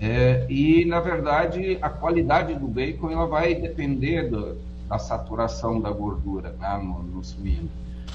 [0.00, 4.56] É, e na verdade a qualidade do bacon ela vai depender do,
[4.88, 7.68] da saturação da gordura né, no, no suíno.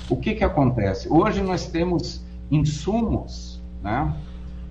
[0.10, 1.08] O que que acontece?
[1.10, 2.22] Hoje nós temos
[2.52, 4.14] insumos, né?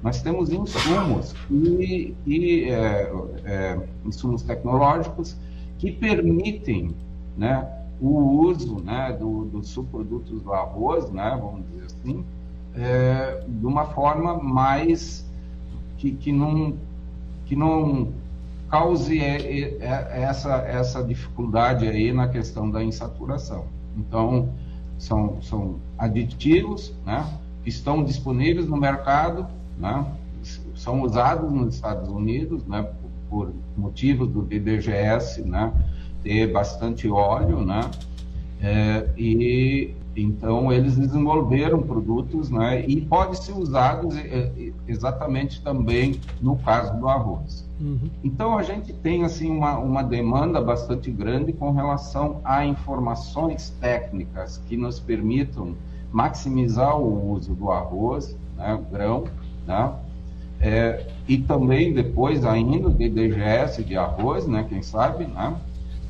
[0.02, 3.12] Nós temos insumos e, e é,
[3.44, 5.36] é, insumos tecnológicos
[5.78, 6.94] que permitem,
[7.36, 7.66] né,
[8.00, 12.24] o uso, né, do, dos subprodutos do arroz, né, vamos dizer assim,
[12.74, 15.28] é, de uma forma mais
[15.96, 16.74] que, que não
[17.44, 18.12] que não
[18.68, 23.64] cause essa essa dificuldade aí na questão da insaturação.
[23.96, 24.50] Então
[24.98, 27.26] são são aditivos, né,
[27.64, 30.06] que estão disponíveis no mercado, né,
[30.76, 32.82] são usados nos Estados Unidos, né,
[33.28, 35.72] por, motivos do DDGS, né,
[36.22, 37.80] ter bastante óleo, né,
[38.60, 46.20] é, e então, eles desenvolveram produtos né, e pode ser usados é, é, exatamente também
[46.40, 47.64] no caso do arroz.
[47.80, 48.10] Uhum.
[48.24, 54.60] Então, a gente tem assim uma, uma demanda bastante grande com relação a informações técnicas
[54.68, 55.76] que nos permitam
[56.10, 59.24] maximizar o uso do arroz, né, grão,
[59.66, 59.92] né,
[60.60, 65.56] é, e também depois ainda de DGS de arroz, né, quem sabe, né,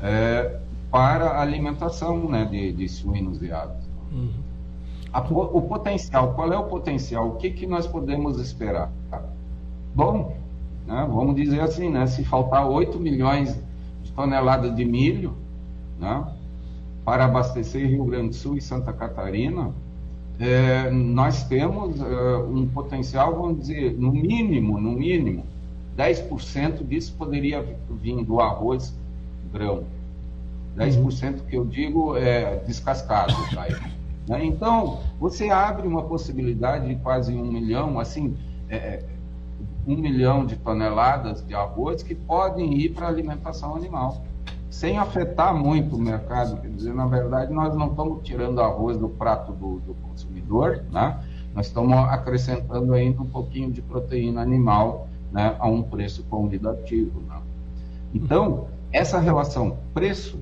[0.02, 0.58] é,
[0.90, 3.84] para alimentação né, de, de suínos e aves.
[4.11, 4.30] Uhum.
[5.12, 7.28] A, o potencial, qual é o potencial?
[7.28, 8.90] O que, que nós podemos esperar?
[9.94, 10.37] Bom,
[10.87, 13.61] né, vamos dizer assim, né, se faltar 8 milhões
[14.02, 15.34] de toneladas de milho
[15.98, 16.24] né,
[17.04, 19.72] para abastecer Rio Grande do Sul e Santa Catarina,
[20.38, 25.44] é, nós temos é, um potencial, vamos dizer, no mínimo, no mínimo,
[25.96, 28.94] 10% disso poderia vir do arroz
[29.53, 29.85] grão.
[30.77, 33.35] 10% que eu digo é descascado.
[33.53, 33.66] Tá?
[34.29, 34.44] Né?
[34.44, 38.37] Então, você abre uma possibilidade de quase um milhão, assim,
[38.68, 39.05] é, é,
[39.87, 44.22] um milhão de toneladas de arroz que podem ir para alimentação animal,
[44.70, 46.61] sem afetar muito o mercado.
[46.61, 50.28] Quer dizer, na verdade, nós não estamos tirando arroz do prato do, do consumidor,
[50.90, 51.20] né?
[51.54, 57.20] nós estamos acrescentando ainda um pouquinho de proteína animal né, a um preço convidativo.
[57.28, 57.40] Né?
[58.14, 60.38] Então, essa relação preço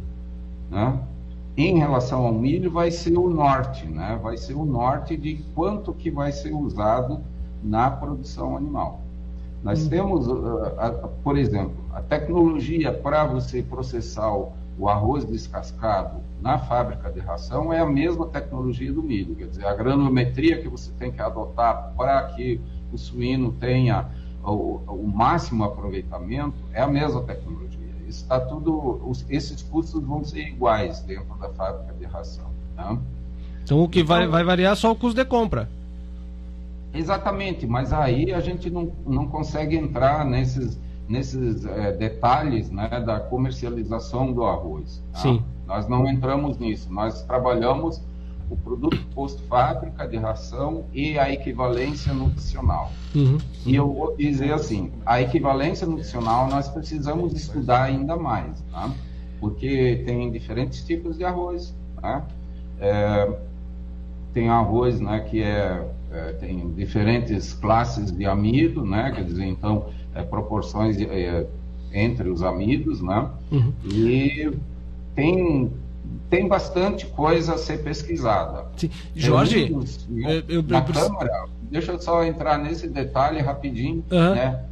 [0.71, 0.99] né,
[1.57, 4.19] em relação ao milho vai ser o norte, né?
[4.23, 7.21] Vai ser o norte de quanto que vai ser usado
[7.63, 9.01] na produção animal.
[9.63, 9.89] Nós uhum.
[9.89, 16.59] temos, uh, uh, por exemplo, a tecnologia para você processar o, o, arroz descascado na
[16.59, 20.91] fábrica de ração é a mesma tecnologia do milho, quer dizer, a granulometria que você
[20.99, 22.61] tem que adotar para que
[22.93, 24.07] o suíno tenha
[24.45, 27.67] o, o máximo aproveitamento é a mesma tecnologia
[28.09, 32.47] está tudo, os, esses custos vão ser iguais dentro da fábrica de ração.
[32.77, 32.99] Né?
[33.63, 35.69] Então o que então, vai, vai variar só o custo de compra.
[36.95, 43.21] Exatamente, mas aí a gente não, não consegue entrar nesses, nesses é, detalhes né, da
[43.21, 45.03] comercialização do arroz.
[45.13, 45.19] Tá?
[45.19, 45.43] Sim.
[45.67, 48.01] Nós não entramos nisso, nós trabalhamos
[48.49, 52.93] o produto post-fábrica de ração e a equivalência nutricional.
[53.15, 53.39] Uhum.
[53.65, 58.93] E eu vou dizer assim, a equivalência nutricional nós precisamos estudar ainda mais, tá?
[59.41, 61.75] porque tem diferentes tipos de arroz.
[62.01, 62.25] Tá?
[62.81, 63.37] É,
[64.33, 69.11] tem arroz né, que é, é, tem diferentes classes de amido, né?
[69.15, 71.47] quer dizer, então, é, proporções de, é,
[71.93, 73.31] entre os amidos, né?
[73.51, 73.73] Uhum.
[73.85, 74.53] e
[75.17, 75.73] tem
[76.31, 78.67] tem bastante coisa a ser pesquisada.
[78.77, 78.91] Sim.
[79.15, 79.83] Jorge, eu,
[80.49, 84.05] eu, na eu, Câmara, deixa eu só entrar nesse detalhe rapidinho.
[84.11, 84.35] Uhum.
[84.35, 84.65] Né?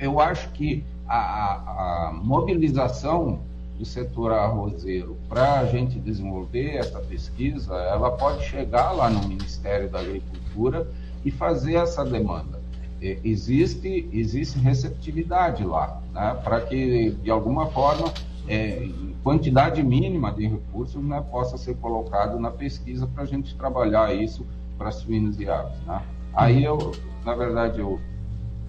[0.00, 3.40] Eu acho que a, a, a mobilização
[3.78, 9.88] do setor arrozeiro para a gente desenvolver essa pesquisa, ela pode chegar lá no Ministério
[9.88, 10.88] da Agricultura
[11.24, 12.60] e fazer essa demanda.
[13.00, 16.38] Existe, existe receptividade lá, né?
[16.42, 18.12] para que, de alguma forma,
[18.48, 18.88] é,
[19.22, 24.46] quantidade mínima de recursos né, possa ser colocado na pesquisa para a gente trabalhar isso
[24.78, 25.78] para suínos e aves.
[25.86, 26.00] Né?
[26.32, 26.92] Aí eu,
[27.24, 27.98] na verdade, eu,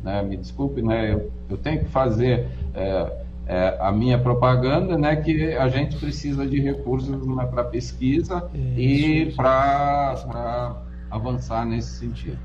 [0.04, 5.16] né, me desculpe, né, eu, eu tenho que fazer é, é, a minha propaganda, né,
[5.18, 10.76] que a gente precisa de recursos né, para pesquisa e para
[11.12, 12.40] avançar nesse sentido.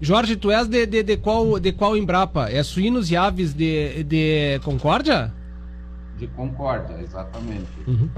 [0.00, 2.50] Jorge, tu és de, de, de, qual, de qual Embrapa?
[2.50, 5.32] É suínos e aves de, de Concórdia?
[6.18, 7.68] De Concórdia, exatamente.
[7.86, 8.08] Uhum.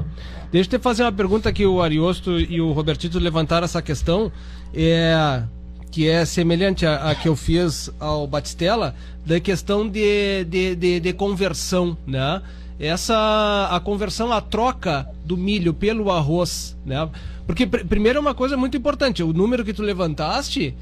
[0.52, 4.30] Deixa eu te fazer uma pergunta que o Ariosto e o Robertito levantaram essa questão,
[4.74, 5.42] é,
[5.90, 8.94] que é semelhante à, que eu fiz ao Batistella,
[9.24, 12.42] da questão de, de, de, de conversão, né?
[12.78, 17.08] essa a conversão, a troca do milho pelo arroz, né?
[17.46, 20.74] Porque pr primeiro é uma coisa muito importante, o número que tu levantaste,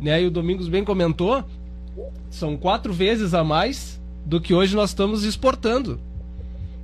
[0.00, 1.44] né, e o Domingos bem comentou,
[2.30, 6.00] são quatro vezes a mais do que hoje nós estamos exportando,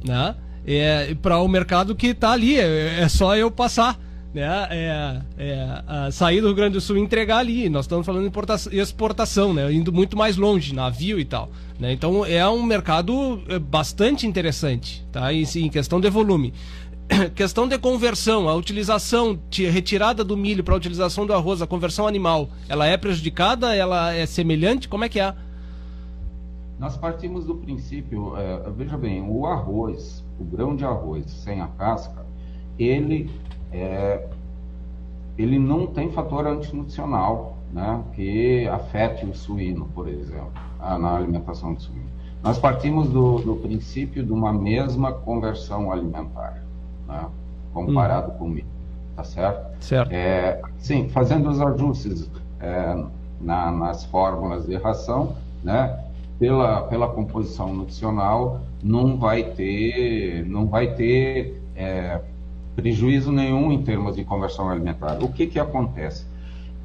[0.04, 0.34] né?
[0.66, 3.98] É, para o mercado que está ali, é, é só eu passar
[4.32, 7.68] né, é, é, sair do Rio Grande do Sul e entregar ali.
[7.68, 11.50] Nós estamos falando de exportação, né, indo muito mais longe, navio e tal.
[11.78, 15.32] Né, então é um mercado é, bastante interessante, tá?
[15.32, 16.52] em, em questão de volume.
[17.34, 22.06] questão de conversão, a utilização, retirada do milho para a utilização do arroz, a conversão
[22.06, 23.74] animal, ela é prejudicada?
[23.74, 24.88] Ela é semelhante?
[24.88, 25.34] Como é que é?
[26.78, 31.66] Nós partimos do princípio, é, veja bem, o arroz, o grão de arroz sem a
[31.66, 32.24] casca,
[32.78, 33.30] ele
[33.72, 34.28] é,
[35.36, 41.80] ele não tem fator antinutricional né, que afete o suíno, por exemplo, na alimentação do
[41.80, 42.08] suíno.
[42.42, 46.62] Nós partimos do, do princípio de uma mesma conversão alimentar,
[47.06, 47.26] né,
[47.72, 48.34] comparado hum.
[48.38, 48.66] com o milho,
[49.14, 49.82] tá certo?
[49.82, 50.10] Certo.
[50.12, 53.04] É, sim, fazendo os ajustes é,
[53.40, 56.04] na, nas fórmulas de ração, né,
[56.38, 62.20] pela, pela composição nutricional, não vai ter, não vai ter é,
[62.76, 65.18] prejuízo nenhum em termos de conversão alimentar.
[65.22, 66.24] O que, que acontece?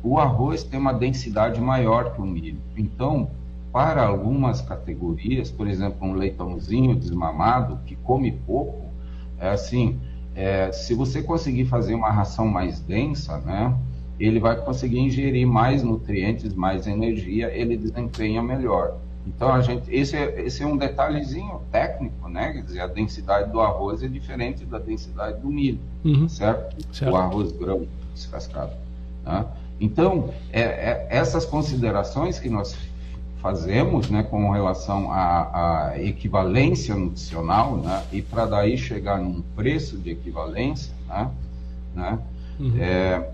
[0.03, 2.57] O arroz tem uma densidade maior que o milho.
[2.75, 3.29] Então,
[3.71, 8.83] para algumas categorias, por exemplo, um leitãozinho desmamado que come pouco,
[9.39, 9.99] é assim,
[10.35, 13.75] é, se você conseguir fazer uma ração mais densa, né,
[14.19, 18.97] ele vai conseguir ingerir mais nutrientes, mais energia, ele desempenha melhor.
[19.25, 22.53] Então a gente, esse é, esse é um detalhezinho técnico, né?
[22.53, 26.27] Quer dizer, a densidade do arroz é diferente da densidade do milho, uhum.
[26.27, 26.75] certo?
[26.93, 27.13] certo?
[27.13, 28.73] O arroz grão descascado.
[29.25, 29.45] Né?
[29.79, 32.75] Então é, é, essas considerações que nós
[33.41, 39.97] fazemos, né, com relação à, à equivalência nutricional, né, e para daí chegar num preço
[39.97, 41.29] de equivalência, né,
[41.93, 42.19] né,
[42.57, 42.73] uhum.
[42.79, 43.29] é,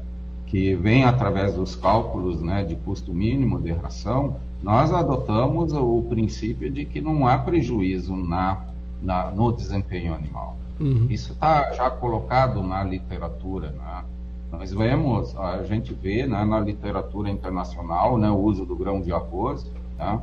[0.48, 6.70] que vem através dos cálculos, né, de custo mínimo de ração nós adotamos o princípio
[6.70, 8.66] de que não há prejuízo na,
[9.02, 10.58] na no desempenho animal.
[10.80, 11.08] Uhum.
[11.10, 13.72] Isso está já colocado na literatura.
[13.72, 14.04] Né?
[14.52, 19.12] Nós vemos, a gente vê né, na literatura internacional né, o uso do grão de
[19.12, 19.66] arroz,
[19.98, 20.22] né,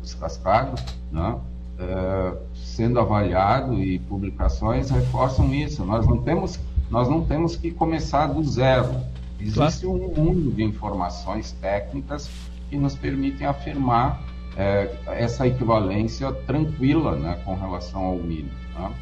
[0.00, 0.80] descascado,
[1.12, 1.38] né,
[1.78, 5.84] é, sendo avaliado e publicações reforçam isso.
[5.84, 6.58] Nós não temos,
[6.90, 8.94] nós não temos que começar do zero.
[9.38, 9.92] Existe claro.
[9.92, 12.30] um mundo de informações técnicas
[12.68, 14.22] que nos permitem afirmar
[14.56, 18.50] é, essa equivalência tranquila né, com relação ao milho.
[18.74, 18.92] Né?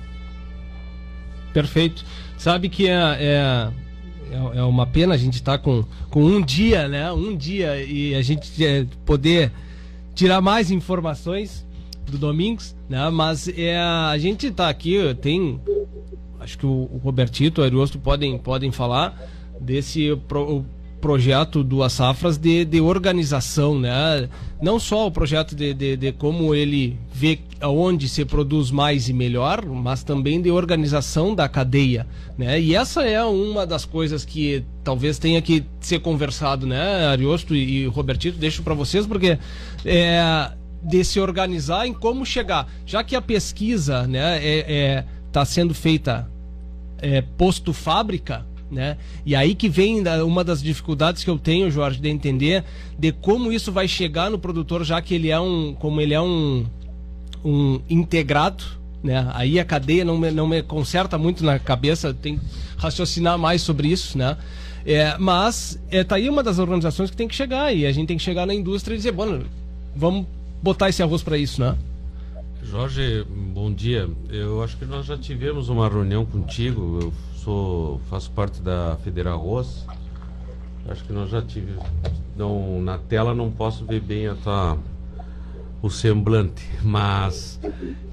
[1.52, 2.04] Perfeito.
[2.36, 3.70] Sabe que é, é,
[4.32, 7.10] é, é uma pena a gente estar tá com, com um dia, né?
[7.12, 9.52] Um dia e a gente é, poder
[10.14, 11.64] tirar mais informações
[12.06, 13.08] do Domingos, né?
[13.10, 15.60] Mas é, a gente está aqui, tem.
[16.40, 19.16] Acho que o, o Robertito, o Ariosto podem, podem falar
[19.60, 20.64] desse pro,
[21.04, 24.26] projeto do Safras de, de organização, né?
[24.62, 29.12] Não só o projeto de, de, de, como ele vê aonde se produz mais e
[29.12, 32.06] melhor, mas também de organização da cadeia,
[32.38, 32.58] né?
[32.58, 37.82] E essa é uma das coisas que talvez tenha que ser conversado, né, Ariosto e,
[37.82, 39.38] e Robertito, deixo para vocês porque
[39.84, 40.52] é
[40.82, 45.74] de se organizar em como chegar, já que a pesquisa, né, é, é tá sendo
[45.74, 46.26] feita
[46.96, 48.98] é, posto fábrica, né?
[49.24, 52.64] E aí que vem uma das dificuldades que eu tenho, Jorge, de entender
[52.98, 56.20] de como isso vai chegar no produtor, já que ele é um, como ele é
[56.20, 56.66] um,
[57.44, 58.64] um integrado,
[59.02, 59.30] né?
[59.32, 62.44] Aí a cadeia não me, não me conserta muito na cabeça, tem que
[62.76, 64.36] raciocinar mais sobre isso, né?
[64.84, 68.08] É, mas é, tá aí uma das organizações que tem que chegar e a gente
[68.08, 69.42] tem que chegar na indústria e dizer, bom,
[69.96, 70.26] vamos
[70.62, 71.76] botar esse arroz para isso, né?
[72.62, 74.08] Jorge, bom dia.
[74.28, 76.98] Eu acho que nós já tivemos uma reunião contigo.
[77.02, 77.12] Eu
[77.44, 79.84] sou faço parte da Federal Arroz.
[80.88, 81.84] Acho que nós já tivemos.
[82.36, 84.78] Não, na tela não posso ver bem a tua,
[85.82, 87.60] o semblante, mas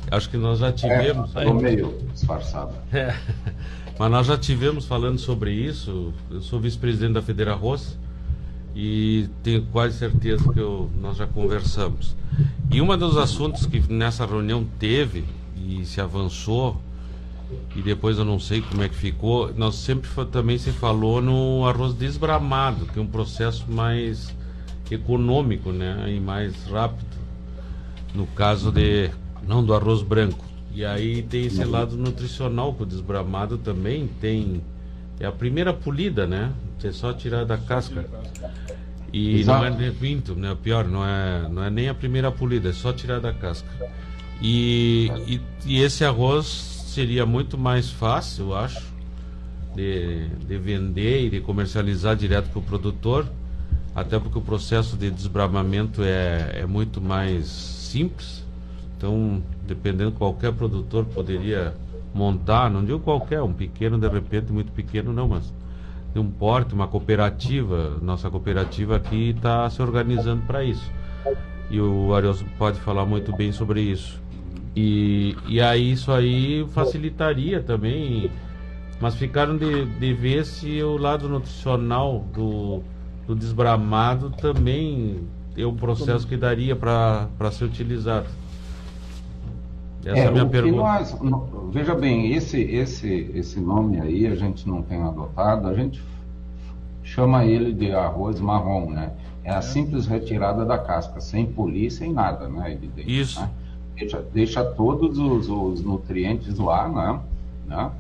[0.10, 1.36] acho que nós já tivemos.
[1.36, 2.74] É, meio disfarçado.
[2.94, 3.16] É,
[3.98, 6.14] mas nós já tivemos falando sobre isso.
[6.30, 7.98] Eu sou vice-presidente da Federal Arroz
[8.76, 12.16] e tenho quase certeza que eu, nós já conversamos.
[12.72, 15.24] E um dos assuntos que nessa reunião teve
[15.56, 16.82] e se avançou
[17.76, 19.54] e depois eu não sei como é que ficou.
[19.54, 24.34] Nós sempre também se falou no arroz desbramado, que é um processo mais
[24.90, 27.22] econômico, né, e mais rápido.
[28.14, 29.10] No caso de
[29.48, 30.46] não do arroz branco.
[30.74, 34.62] E aí tem esse lado nutricional que o desbramado também tem
[35.20, 36.52] é a primeira polida, né?
[36.84, 38.06] É só tirar da casca.
[39.14, 39.60] E Exato.
[39.60, 40.58] não é nem pinto, né?
[40.64, 43.70] Pior, não é, não é nem a primeira polida, é só tirar da casca.
[44.42, 46.46] E, e, e, esse arroz
[46.92, 48.94] seria muito mais fácil, eu acho,
[49.74, 53.26] de, de vender e de comercializar direto para o produtor,
[53.96, 58.46] até porque o processo de desbramamento é, é muito mais simples.
[58.98, 61.74] Então, dependendo, qualquer produtor poderia
[62.14, 65.52] montar, não digo qualquer, um pequeno de repente, muito pequeno não, mas
[66.14, 67.98] de um porte, uma cooperativa.
[68.02, 70.92] Nossa cooperativa aqui está se organizando para isso.
[71.70, 74.21] E o Arios pode falar muito bem sobre isso.
[74.76, 78.32] E, e aí isso aí facilitaria também.
[79.00, 82.84] Mas ficaram de, de ver se o lado nutricional do,
[83.26, 88.28] do desbramado também é um processo que daria para ser utilizado.
[90.06, 90.78] Essa é, é a minha pergunta.
[90.78, 91.18] Nós,
[91.72, 96.02] veja bem, esse, esse, esse nome aí a gente não tem adotado, a gente
[97.04, 99.12] chama ele de arroz marrom, né?
[99.44, 99.62] É a é.
[99.62, 102.72] simples retirada da casca, sem polir, sem nada, né?
[102.74, 103.40] Evidente, Isso.
[103.40, 103.50] Né?
[103.96, 107.20] Deixa, deixa todos os, os, nutrientes lá, né?
[107.68, 107.92] né?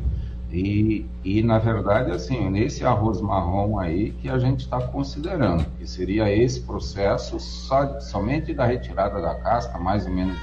[0.52, 5.88] E, e, na verdade, assim, nesse arroz marrom aí que a gente está considerando, que
[5.88, 10.36] seria esse processo só, somente da retirada da casca, mais ou menos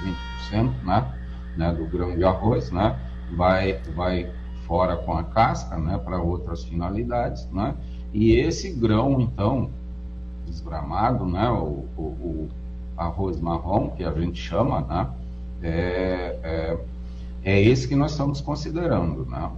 [0.51, 1.13] 20%, né?
[1.59, 2.97] né, do grão de arroz, né,
[3.37, 4.31] vai, vai
[4.67, 7.75] fora com a casca, né, para outras finalidades, né,
[8.15, 9.71] e esse grão, então,
[10.47, 12.49] desgramado, né, o, o, o
[12.97, 15.09] arroz marrom, que a gente chama, né,
[15.63, 16.79] é, é,
[17.45, 19.51] é esse que nós estamos considerando, né.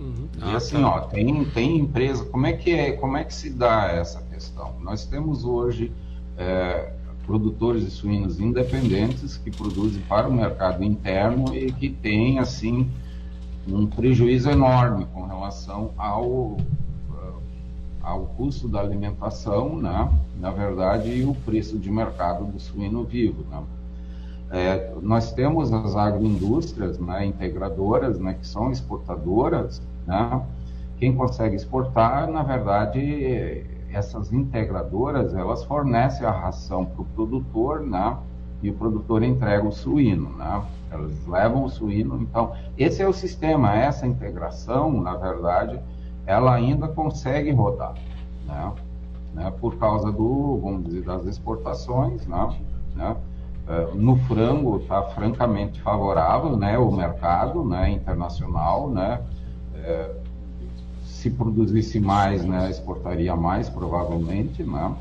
[0.00, 0.28] Uhum.
[0.38, 0.88] E ah, assim, tá.
[0.88, 4.74] ó, tem, tem empresa, como é que é, como é que se dá essa questão?
[4.80, 5.92] Nós temos hoje
[6.36, 6.92] é,
[7.26, 12.90] produtores de suínos independentes que produzem para o mercado interno e que têm assim
[13.66, 17.32] um prejuízo enorme com relação ao eh,
[18.02, 20.10] ao custo da alimentação, né?
[20.38, 23.44] na verdade, e o preço de mercado do suíno vivo.
[23.48, 23.62] Né?
[24.52, 29.80] É, nós temos as agroindústrias né, integradoras, né, que são exportadoras.
[30.06, 30.42] Né?
[30.98, 38.16] Quem consegue exportar, na verdade, essas integradoras elas fornecem a ração para o produtor, né?
[38.62, 40.62] E o produtor entrega o suíno, né?
[40.90, 42.20] Elas levam o suíno.
[42.22, 43.74] Então, esse é o sistema.
[43.74, 45.80] Essa integração, na verdade,
[46.26, 47.94] ela ainda consegue rodar,
[48.46, 48.72] né?
[49.34, 49.52] né?
[49.60, 52.56] Por causa do, vamos dizer, das exportações, né?
[52.94, 53.16] né?
[53.68, 56.78] É, no frango está francamente favorável, né?
[56.78, 57.90] O mercado, né?
[57.90, 59.20] Internacional, né?
[59.74, 60.10] É,
[61.22, 64.92] se produzisse mais, né, exportaria mais, provavelmente, né?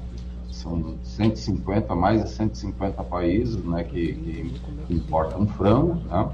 [0.52, 6.30] São 150, mais de 150 países, né, que, que importam frango, né?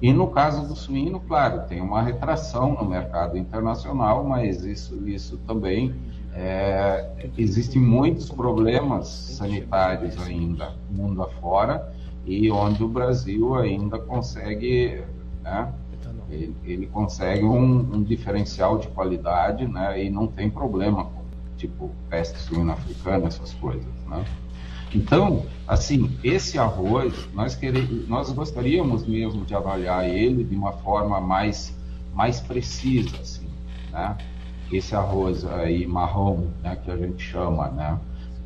[0.00, 5.38] E no caso do suíno, claro, tem uma retração no mercado internacional, mas isso, isso
[5.46, 5.94] também
[6.38, 11.92] é, existem muitos problemas sanitários ainda mundo afora
[12.26, 15.02] e onde o Brasil ainda consegue
[15.42, 15.72] né,
[16.30, 20.04] ele, ele consegue um, um, diferencial de qualidade, né?
[20.04, 21.22] E não tem problema com,
[21.56, 24.24] tipo, peste suína africana, essas coisas, né?
[24.94, 31.20] Então, assim, esse arroz, nós, queremos, nós gostaríamos mesmo de avaliar ele de uma forma
[31.20, 31.76] mais,
[32.14, 33.46] mais precisa, assim,
[33.92, 34.16] né?
[34.72, 37.98] Esse arroz aí marrom, né, que a gente chama, né?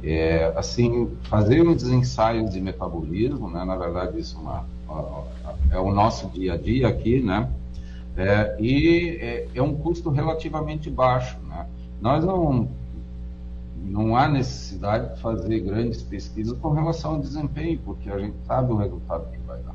[0.03, 3.65] É, assim, fazer uns ensaios de metabolismo, né?
[3.65, 4.67] Na verdade, isso é, uma,
[5.71, 7.49] é o nosso dia a dia aqui, né?
[8.17, 11.39] É, e é, é, um custo relativamente baixo.
[11.49, 11.67] Né?
[12.01, 12.69] Nós não,
[13.77, 18.73] não há necessidade de fazer grandes pesquisas com relação ao desempenho, porque a gente sabe
[18.73, 19.75] o resultado que vai dar.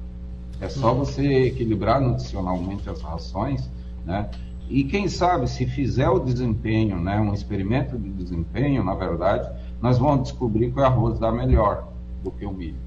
[0.62, 1.00] É só uhum.
[1.00, 3.70] você equilibrar nutricionalmente as rações,
[4.06, 4.30] né?
[4.70, 9.50] E quem sabe, se fizer o desempenho, né, um experimento de desempenho, na verdade,
[9.82, 11.88] nós vamos descobrir que o arroz dá melhor
[12.24, 12.86] do que o milho.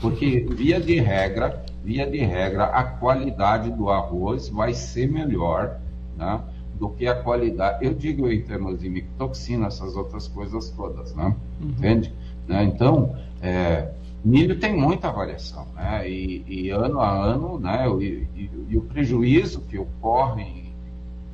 [0.00, 5.78] Porque, via de regra, via de regra, a qualidade do arroz vai ser melhor
[6.16, 6.40] né,
[6.78, 7.84] do que a qualidade.
[7.84, 11.34] Eu digo em termos de micotoxina, essas outras coisas todas, né?
[11.60, 11.68] Uhum.
[11.68, 12.14] Entende?
[12.48, 12.64] Né?
[12.64, 13.90] Então, é,
[14.24, 16.08] milho tem muita variação, né?
[16.08, 17.86] E, e ano a ano, né?
[18.00, 20.42] E, e, e, o prejuízo que ocorre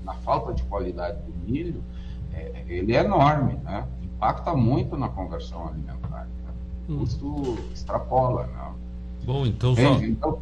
[0.07, 1.83] na falta de qualidade do milho,
[2.33, 3.85] é, ele é enorme, né?
[4.03, 6.27] Impacta muito na conversão alimentar.
[6.27, 6.53] Né?
[6.89, 6.99] O uhum.
[7.01, 8.73] custo extrapola, né?
[9.25, 9.83] Bom, então só...
[10.03, 10.39] Então,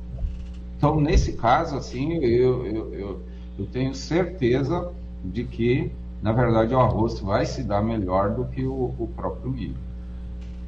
[0.76, 3.22] então, nesse caso, assim, eu, eu, eu,
[3.58, 4.92] eu, tenho certeza
[5.24, 5.90] de que,
[6.20, 9.76] na verdade, o arroz vai se dar melhor do que o, o próprio milho.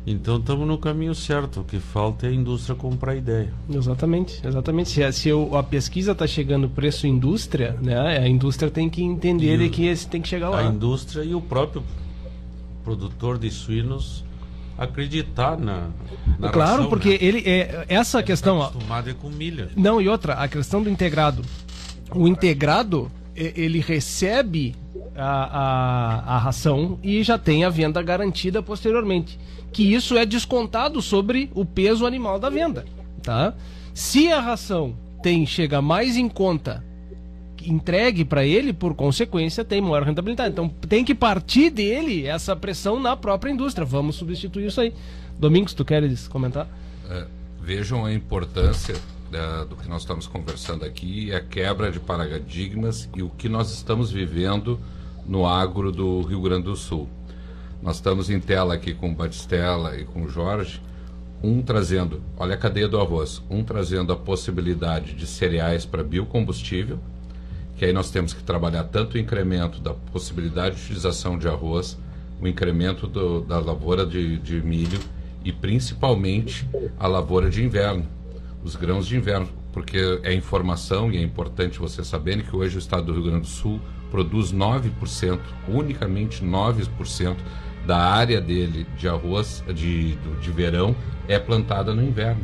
[0.07, 1.61] Então estamos no caminho certo.
[1.61, 3.53] O que falta é a indústria comprar ideia.
[3.69, 4.91] Exatamente, exatamente.
[4.91, 9.69] Se, se a pesquisa está chegando preço indústria, né, a indústria tem que entender e
[9.69, 10.61] que esse tem que chegar lá.
[10.61, 11.83] A indústria e o próprio
[12.85, 14.25] produtor de suínos
[14.79, 15.89] acreditar na,
[16.39, 17.19] na claro, ração, porque né?
[17.21, 19.71] ele é essa questão, ó, acostumado é com milha.
[19.75, 21.43] Não, e outra, a questão do integrado.
[22.15, 24.77] O integrado, ele recebe
[25.17, 29.39] a, a, a ração e já tem a venda garantida posteriormente.
[29.73, 32.85] Que isso é descontado sobre o peso animal da venda.
[33.23, 33.55] Tá?
[33.93, 36.85] Se a ração tem chega mais em conta
[37.69, 40.53] entregue para ele, por consequência, tem maior rentabilidade.
[40.53, 43.85] Então tem que partir dele essa pressão na própria indústria.
[43.85, 44.95] Vamos substituir isso aí.
[45.39, 46.69] Domingos, tu queres comentar?
[47.11, 47.27] É,
[47.61, 48.95] vejam a importância
[49.69, 54.11] do que nós estamos conversando aqui, a quebra de paradigmas e o que nós estamos
[54.11, 54.81] vivendo
[55.29, 57.09] no agro do Rio Grande do Sul.
[57.83, 60.81] Nós estamos em tela aqui com o Batistella e com o Jorge,
[61.43, 66.99] um trazendo, olha a cadeia do arroz, um trazendo a possibilidade de cereais para biocombustível,
[67.77, 71.99] que aí nós temos que trabalhar tanto o incremento da possibilidade de utilização de arroz,
[72.41, 74.99] o incremento do- da lavoura de, de milho
[75.45, 76.67] e principalmente
[76.99, 78.07] a lavoura de inverno,
[78.65, 82.79] os grãos de inverno, porque é informação e é importante vocês saberem que hoje o
[82.79, 83.79] estado do Rio Grande do Sul
[84.17, 85.39] produz 9%,
[85.69, 87.37] unicamente 9%
[87.87, 90.97] da área dele de arroz de, de verão
[91.29, 92.41] é plantada no inverno.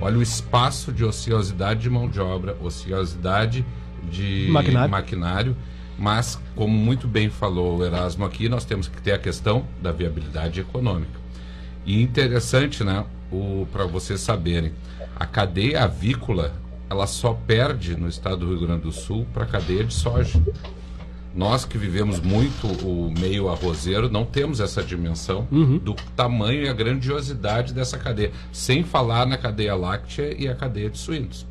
[0.00, 3.66] Olha o espaço de ociosidade de mão de obra, ociosidade
[4.08, 4.90] de Maquinário.
[4.90, 5.56] maquinário,
[5.98, 9.90] mas, como muito bem falou o Erasmo aqui, nós temos que ter a questão da
[9.90, 11.18] viabilidade econômica.
[11.84, 13.04] E interessante, né,
[13.72, 14.72] para vocês saberem,
[15.16, 16.54] a cadeia avícola,
[16.88, 20.40] ela só perde no estado do Rio Grande do Sul para a cadeia de soja.
[21.34, 25.46] Nós que vivemos muito o meio arrozeiro não temos essa dimensão
[25.78, 30.90] do tamanho e a grandiosidade dessa cadeia, sem falar na cadeia láctea e a cadeia
[30.90, 31.46] de suínos.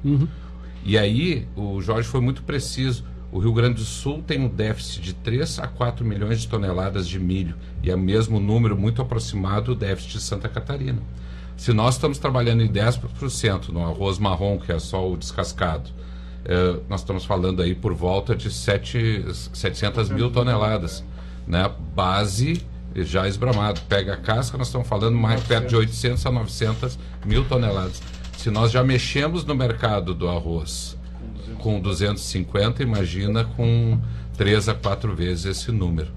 [0.84, 3.04] E aí, o Jorge foi muito preciso.
[3.32, 7.08] O Rio Grande do Sul tem um déficit de 3 a 4 milhões de toneladas
[7.08, 11.00] de milho, e é o mesmo número muito aproximado do déficit de Santa Catarina.
[11.56, 15.90] Se nós estamos trabalhando em 10% no arroz marrom, que é só o descascado,
[16.46, 21.04] eh, nós estamos falando aí por volta de 7, 700 mil toneladas.
[21.48, 21.70] Né?
[21.96, 22.62] Base
[22.96, 23.82] já esbramado.
[23.82, 28.02] Pega a casca, nós estamos falando mais perto de 800 a 900 mil toneladas.
[28.38, 30.98] Se nós já mexemos no mercado do arroz
[31.60, 34.00] com 250, imagina com
[34.38, 36.08] 3 a 4 vezes esse número.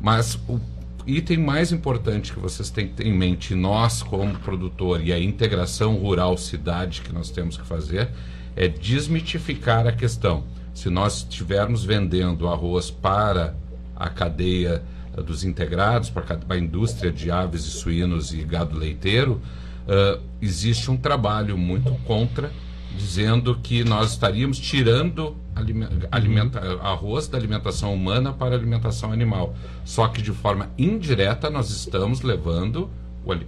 [0.00, 0.58] Mas o
[1.06, 5.18] item mais importante que vocês têm que ter em mente, nós como produtor e a
[5.18, 8.08] integração rural-cidade que nós temos que fazer,
[8.56, 10.44] é desmitificar a questão.
[10.74, 13.54] Se nós estivermos vendendo arroz para
[13.96, 14.82] a cadeia
[15.16, 19.40] eh, dos integrados, para a indústria de aves e suínos e gado leiteiro,
[19.88, 22.50] ah, existe um trabalho muito contra,
[22.96, 29.54] dizendo que nós estaríamos tirando alime- alimenta- arroz da alimentação humana para a alimentação animal.
[29.84, 32.90] Só que de forma indireta nós estamos levando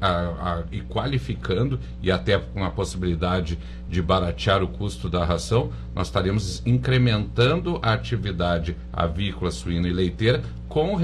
[0.00, 3.58] a- a- e qualificando e até com a possibilidade
[3.88, 10.42] de baratear o custo da ração, nós estaremos incrementando a atividade avícola, suína e leiteira
[10.68, 10.96] com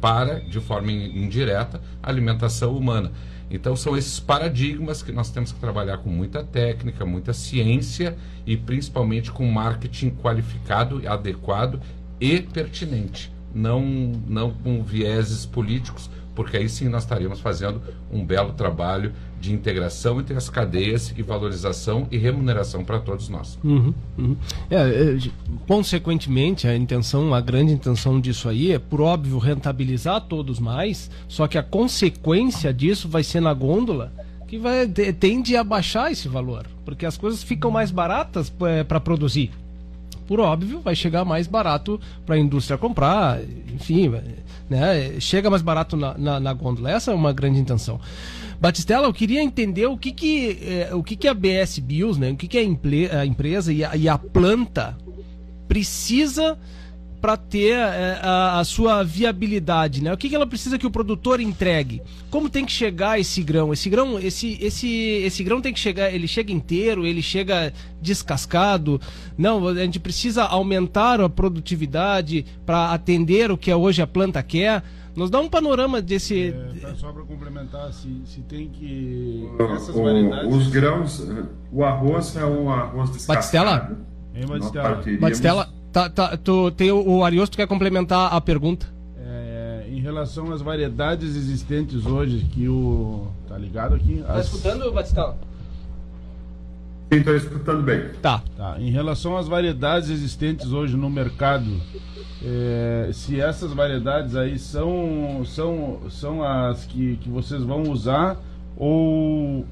[0.00, 3.12] para, de forma in- indireta, a alimentação humana.
[3.50, 8.56] Então são esses paradigmas que nós temos que trabalhar com muita técnica, muita ciência e
[8.56, 11.80] principalmente com marketing qualificado, adequado
[12.20, 13.82] e pertinente, não
[14.26, 16.08] não com vieses políticos,
[16.40, 21.20] porque aí sim nós estaríamos fazendo um belo trabalho de integração entre as cadeias e
[21.22, 23.58] valorização e remuneração para todos nós.
[23.62, 24.36] Uhum, uhum.
[24.70, 25.18] É, é,
[25.68, 31.46] consequentemente, a intenção, a grande intenção disso aí é, por óbvio, rentabilizar todos mais, só
[31.46, 34.10] que a consequência disso vai ser na gôndola
[34.48, 38.50] que vai, te- tende a baixar esse valor, porque as coisas ficam mais baratas
[38.88, 39.50] para produzir.
[40.30, 43.40] Por óbvio, vai chegar mais barato para a indústria comprar,
[43.74, 44.12] enfim,
[44.68, 45.18] né?
[45.18, 46.88] chega mais barato na, na, na gôndola.
[46.88, 48.00] Essa é uma grande intenção.
[48.60, 52.30] Batistella, eu queria entender o que, que, eh, o que, que a BS Bios, né?
[52.30, 54.96] o que, que a, a empresa e a, e a planta
[55.66, 56.56] precisa
[57.20, 60.12] para ter eh, a, a sua viabilidade, né?
[60.12, 62.00] O que, que ela precisa que o produtor entregue?
[62.30, 63.72] Como tem que chegar esse grão?
[63.72, 69.00] Esse grão, esse, esse, esse grão tem que chegar, ele chega inteiro, ele chega descascado?
[69.36, 74.82] Não, a gente precisa aumentar a produtividade para atender o que hoje a planta quer.
[75.14, 76.54] Nos dá um panorama desse.
[76.54, 79.44] É, tá, só para complementar, se, se tem que.
[79.74, 80.54] Essas O- variedades.
[80.54, 81.42] os grãos, eh,
[81.72, 83.96] o arroz é um arroz descascado.
[84.34, 84.88] Hein, Nós Batistella?
[84.88, 88.86] partiríamos- Batistella, tá, tá, tu, tem o, o Ariosto quer complementar a pergunta.
[89.18, 93.28] É, em relação às variedades existentes hoje, que o.
[93.48, 94.22] Tá ligado aqui?
[94.28, 94.48] As-
[94.92, 95.36] Batistella?
[97.10, 98.08] Estou escutando bem.
[98.22, 98.40] Tá.
[98.56, 98.76] tá.
[98.78, 101.68] Em relação às variedades existentes hoje no mercado,
[102.42, 108.38] é, se essas variedades aí são, são, são as que, que vocês vão usar
[108.76, 109.66] ou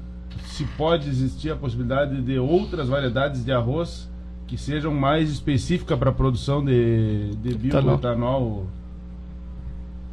[0.47, 4.09] se pode existir a possibilidade de outras variedades de arroz
[4.49, 8.65] que sejam mais específicas para a produção de, de bioetanol.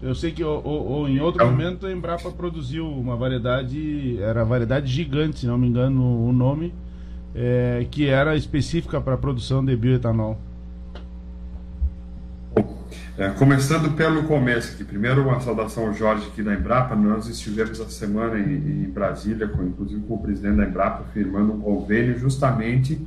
[0.03, 4.43] Eu sei que ou, ou, em outro então, momento a Embrapa produziu uma variedade, era
[4.43, 6.75] a variedade gigante, se não me engano o nome,
[7.35, 10.39] é, que era específica para a produção de bioetanol.
[13.17, 17.81] É, começando pelo começo aqui, primeiro uma saudação ao Jorge aqui da Embrapa, nós estivemos
[17.81, 22.19] essa semana em, em Brasília, com, inclusive com o presidente da Embrapa, firmando um convênio
[22.19, 23.01] justamente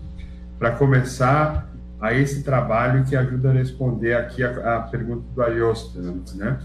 [0.59, 1.67] para começar
[1.99, 5.99] a esse trabalho que ajuda a responder aqui a, a pergunta do Ariosto,
[6.35, 6.59] né?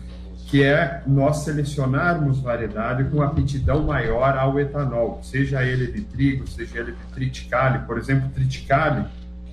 [0.47, 6.80] que é nós selecionarmos variedade com aptidão maior ao etanol, seja ele de trigo, seja
[6.80, 9.07] ele de triticale, por exemplo, triticale,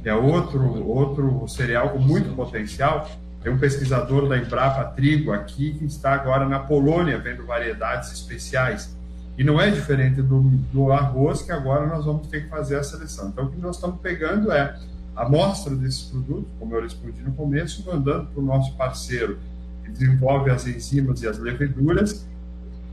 [0.03, 3.09] é outro, outro cereal com muito potencial,
[3.41, 8.95] tem um pesquisador da Embrapa Trigo aqui que está agora na Polônia vendo variedades especiais.
[9.41, 10.39] E não é diferente do,
[10.71, 13.29] do arroz, que agora nós vamos ter que fazer a seleção.
[13.29, 14.77] Então, o que nós estamos pegando é
[15.15, 19.39] a amostra desses produtos, como eu respondi no começo, mandando para o nosso parceiro
[19.83, 22.27] que desenvolve as enzimas e as leveduras,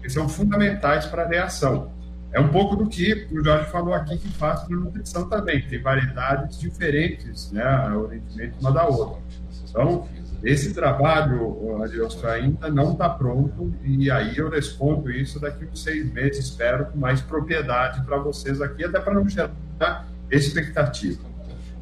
[0.00, 1.90] que são fundamentais para a reação.
[2.32, 5.60] É um pouco do que o Jorge falou aqui que faz para a nutrição também.
[5.68, 9.20] Tem variedades diferentes, né, orientamento uma da outra.
[9.68, 10.08] Então,
[10.42, 16.12] esse trabalho, Adilson, ainda não está pronto e aí eu respondo isso daqui a seis
[16.12, 19.50] meses, espero, com mais propriedade para vocês aqui, até para não gerar
[20.30, 21.20] expectativa.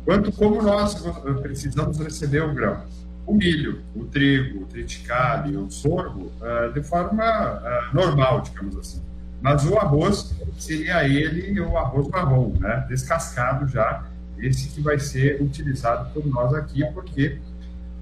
[0.04, 0.94] Quanto como nós
[1.42, 2.82] precisamos receber o grão,
[3.26, 9.02] o milho, o trigo, o triticale, o sorgo, uh, de forma uh, normal, digamos assim.
[9.42, 12.86] Mas o arroz seria ele o arroz marrom, né?
[12.88, 14.04] descascado já,
[14.38, 17.38] esse que vai ser utilizado por nós aqui, porque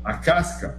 [0.04, 0.78] a casca,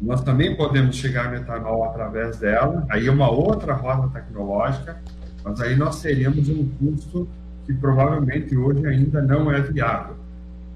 [0.00, 4.96] nós também podemos chegar no etanol através dela, aí é uma outra rota tecnológica,
[5.44, 7.28] mas aí nós teríamos um custo
[7.66, 10.16] que provavelmente hoje ainda não é viável.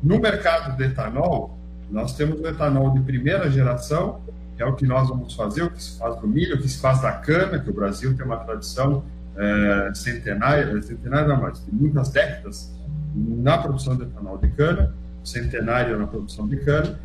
[0.03, 1.57] No mercado de etanol,
[1.91, 4.21] nós temos o etanol de primeira geração,
[4.57, 6.69] que é o que nós vamos fazer, o que se faz do milho, o que
[6.69, 9.05] se faz da cana, que o Brasil tem uma tradição
[9.37, 12.75] é, centenária, centenária não, mas de muitas décadas
[13.15, 14.93] na produção de etanol de cana,
[15.25, 16.99] centenária na produção de cana,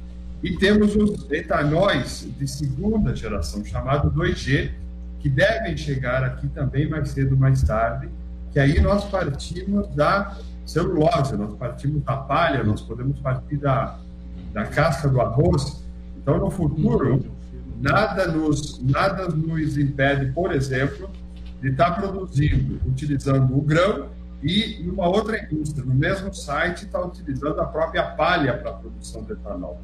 [0.44, 4.72] e temos os etanóis de segunda geração, chamado 2G,
[5.20, 8.10] que devem chegar aqui também mais cedo ou mais tarde,
[8.52, 14.00] que aí nós partimos da celulose, nós partimos da palha, nós podemos partir da,
[14.54, 15.84] da casca do arroz.
[16.18, 17.26] Então, no futuro,
[17.80, 21.10] nada nos, nada nos impede, por exemplo,
[21.62, 24.10] de estar produzindo, utilizando o grão
[24.44, 29.24] e numa outra indústria, no mesmo site, está utilizando a própria palha para a produção
[29.24, 29.80] de etanol.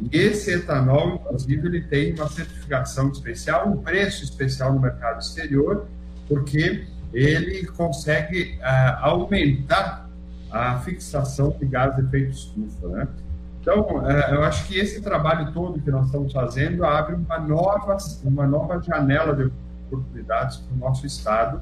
[0.00, 5.86] E esse etanol, inclusive, ele tem uma certificação especial, um preço especial no mercado exterior,
[6.28, 10.10] porque ele consegue uh, aumentar
[10.50, 13.08] a fixação de gás de efeito estufa, né?
[13.60, 17.96] Então, uh, eu acho que esse trabalho todo que nós estamos fazendo abre uma nova,
[18.24, 19.50] uma nova janela de
[19.86, 21.60] oportunidades para o nosso Estado.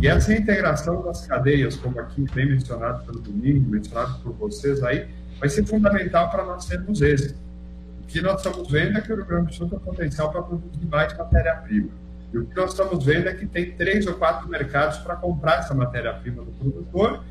[0.00, 5.08] E essa integração das cadeias, como aqui bem mencionado pelo Domingo, mencionado por vocês aí,
[5.38, 7.49] vai ser fundamental para nós termos êxito
[8.10, 10.84] que nós estamos vendo é que o Rio Grande do Sul tem potencial para produzir
[10.86, 11.88] mais matéria-prima.
[12.32, 15.60] E o que nós estamos vendo é que tem três ou quatro mercados para comprar
[15.60, 17.24] essa matéria-prima do produtor.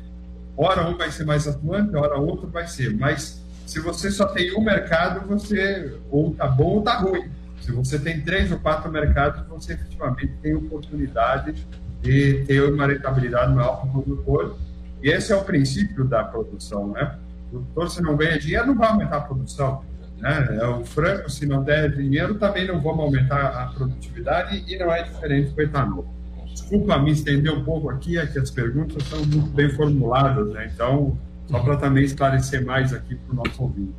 [0.56, 2.94] Ora um vai ser mais atuante, ora outro vai ser.
[2.94, 7.30] Mas se você só tem um mercado, você ou está bom ou está ruim.
[7.60, 11.66] Se você tem três ou quatro mercados, você efetivamente tem oportunidade
[12.02, 14.58] de ter uma rentabilidade maior para o produtor.
[15.02, 17.18] E esse é o princípio da produção, né?
[17.48, 19.82] O produtor, se não ganha dinheiro, não vai aumentar a produção.
[20.20, 20.58] Né?
[20.60, 24.92] É, o frango, se não der dinheiro, também não vamos aumentar a produtividade e não
[24.92, 26.14] é diferente com o etanol.
[26.46, 30.70] Desculpa me estender um pouco aqui, é que as perguntas são muito bem formuladas, né?
[30.72, 31.16] então,
[31.48, 33.94] só para também esclarecer mais aqui para o nosso ouvinte.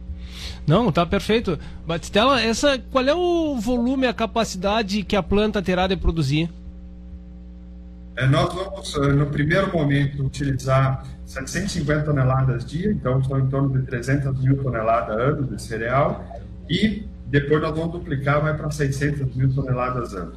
[0.66, 1.58] Não, tá perfeito.
[1.86, 6.50] Batistela, essa, qual é o volume, a capacidade que a planta terá de produzir?
[8.16, 13.80] É, nós vamos, eh, no primeiro momento, utilizar 750 toneladas dia, então estão em torno
[13.80, 16.26] de 300 mil toneladas ano de cereal,
[16.70, 20.34] e depois nós vamos duplicar, vai para 600 mil toneladas ano.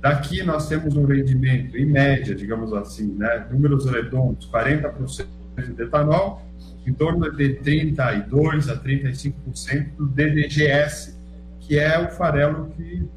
[0.00, 5.26] Daqui nós temos um rendimento, em média, digamos assim, né, números redondos, 40%
[5.74, 6.42] de etanol,
[6.86, 11.18] em torno de 32% a 35% do DDGS,
[11.60, 13.08] que é o farelo que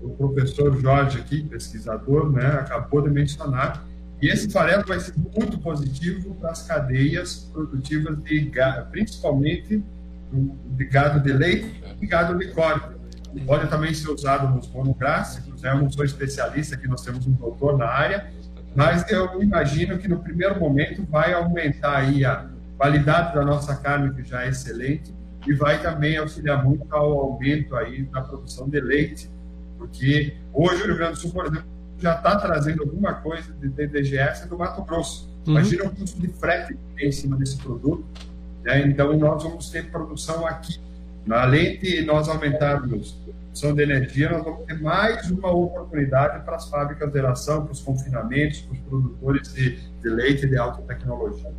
[0.00, 3.84] o professor Jorge aqui, pesquisador, né, acabou de mencionar,
[4.20, 9.82] E esse farelo vai ser muito positivo para as cadeias produtivas de gado, principalmente
[10.32, 12.96] de gado de leite e gado de corte.
[13.44, 15.70] Pode também ser usado nos monográficos, né?
[15.70, 18.30] eu não sou especialista, aqui nós temos um doutor na área,
[18.74, 22.46] mas eu imagino que no primeiro momento vai aumentar aí a
[22.78, 25.14] qualidade da nossa carne, que já é excelente,
[25.46, 29.30] e vai também auxiliar muito ao aumento aí da produção de leite,
[29.76, 33.68] porque hoje o Rio Grande do Sul, por exemplo, já está trazendo alguma coisa de
[33.68, 35.28] DDGS do Mato Grosso.
[35.46, 35.52] Uhum.
[35.52, 38.04] Imagina o custo de frete em cima desse produto.
[38.62, 38.86] Né?
[38.86, 40.78] Então, nós vamos ter produção aqui.
[41.28, 46.56] Além de nós aumentarmos a produção de energia, nós vamos ter mais uma oportunidade para
[46.56, 50.82] as fábricas de ração, para os confinamentos, para os produtores de, de leite de alta
[50.82, 51.50] tecnologia.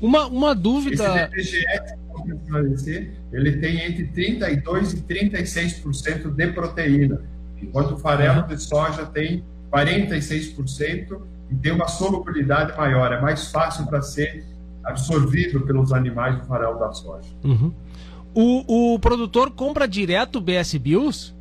[0.00, 1.30] Uma, uma dúvida.
[1.34, 7.20] Esse DDGS, ele tem entre 32% e 36% de proteína,
[7.60, 13.86] enquanto o farelo de soja tem 46% e tem uma solubilidade maior, é mais fácil
[13.86, 14.44] para ser
[14.84, 17.28] absorvido pelos animais do farelo da soja.
[17.44, 17.72] Uhum.
[18.34, 21.34] O, o produtor compra direto o BS Bios?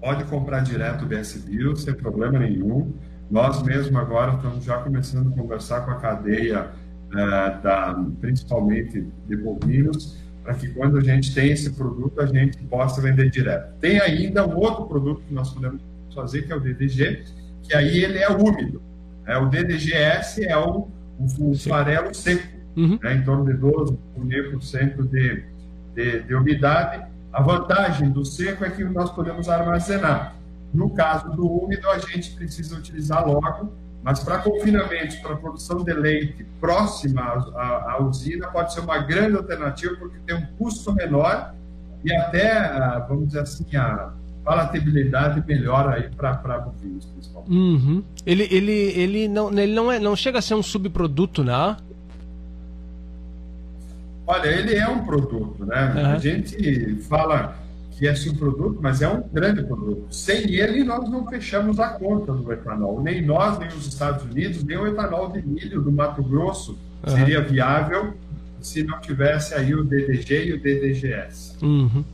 [0.00, 2.92] Pode comprar direto o BS Bios, sem problema nenhum.
[3.30, 6.70] Nós mesmo agora estamos já começando a conversar com a cadeia,
[7.12, 7.16] é,
[7.60, 13.00] da, principalmente de bovinos, para que quando a gente tem esse produto, a gente possa
[13.00, 13.74] vender direto.
[13.80, 15.80] Tem ainda um outro produto que nós podemos
[16.16, 17.24] fazer, que é o DDG,
[17.62, 18.82] que aí ele é úmido.
[19.26, 20.88] É, o DDGS é o,
[21.18, 22.98] o, o farelo seco, uhum.
[23.02, 25.44] né, em torno de 12% de,
[25.94, 27.04] de, de umidade.
[27.32, 30.34] A vantagem do seco é que nós podemos armazenar.
[30.72, 35.92] No caso do úmido, a gente precisa utilizar logo, mas para confinamento, para produção de
[35.92, 41.54] leite próxima à, à, usina, pode ser uma grande alternativa, porque tem um custo menor
[42.04, 44.12] e até, ah, vamos dizer assim, a
[44.46, 47.52] palatabilidade melhor aí para bovinos, principalmente.
[47.52, 48.02] Uhum.
[48.24, 51.76] Ele, ele, ele, não, ele não, é, não chega a ser um subproduto, né?
[54.24, 55.92] Olha, ele é um produto, né?
[55.92, 56.06] Uhum.
[56.12, 57.56] A gente fala
[57.90, 60.06] que é subproduto, mas é um grande produto.
[60.14, 63.02] Sem ele, nós não fechamos a conta do etanol.
[63.02, 67.16] Nem nós, nem os Estados Unidos, nem o etanol de milho do Mato Grosso uhum.
[67.16, 68.14] seria viável
[68.60, 71.56] se não tivesse aí o DDG e o DDGS.
[71.62, 72.04] Uhum.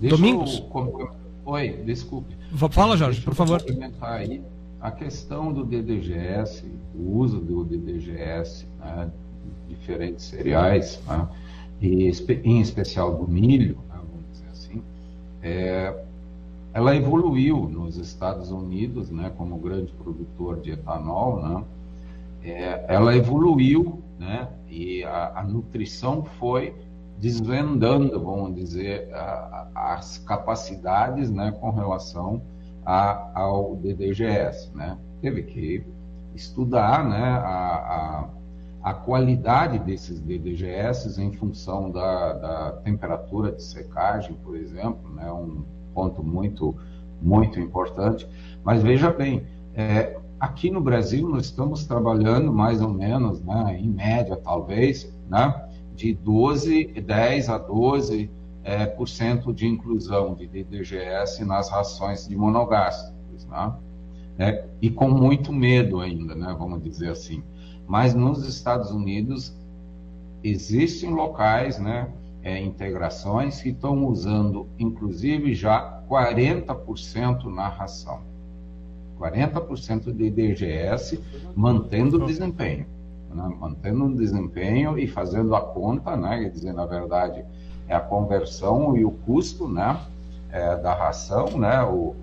[0.00, 0.64] Domingos?
[0.74, 1.25] Eu...
[1.46, 2.36] Oi, desculpe.
[2.70, 3.64] Fala, Jorge, por favor.
[4.00, 4.42] Aí
[4.80, 9.10] a questão do DDGS, o uso do DDGS, né,
[9.68, 11.28] diferentes cereais, né,
[11.80, 12.10] e
[12.44, 13.78] em especial do milho,
[15.42, 15.94] é,
[16.74, 21.64] ela evoluiu nos Estados Unidos, né, como grande produtor de etanol, né,
[22.42, 26.74] é, ela evoluiu, né, e a, a, nutrição foi
[27.18, 32.42] desvendando, vamos dizer, a, a, as capacidades, né, com relação
[32.84, 35.84] ao DDGS, né, teve que
[36.34, 38.28] estudar, né, a,
[38.86, 45.64] a qualidade desses DDGS em função da, da, temperatura de secagem, por exemplo, né, um
[45.92, 46.72] ponto muito,
[47.20, 48.28] muito importante.
[48.62, 49.44] Mas veja bem,
[49.74, 55.65] é, aqui no Brasil nós estamos trabalhando mais ou menos, né, em média talvez, né,
[55.96, 58.30] de 12, 10 a 12
[58.62, 63.74] é, por cento de inclusão de DDGS nas rações de monogástricos, né?
[64.38, 67.42] É, e com muito medo ainda, né, vamos dizer assim.
[67.86, 69.56] Mas nos Estados Unidos
[70.44, 78.20] existem locais, né, é, integrações que estão usando, inclusive, já 40% na ração.
[79.18, 81.18] 40% de DGS
[81.54, 82.86] mantendo o desempenho.
[83.36, 87.44] Né, mantendo o desempenho e fazendo a conta, né, quer dizer, na verdade,
[87.86, 90.00] é a conversão e o custo né,
[90.50, 92.16] é, da ração, né, o,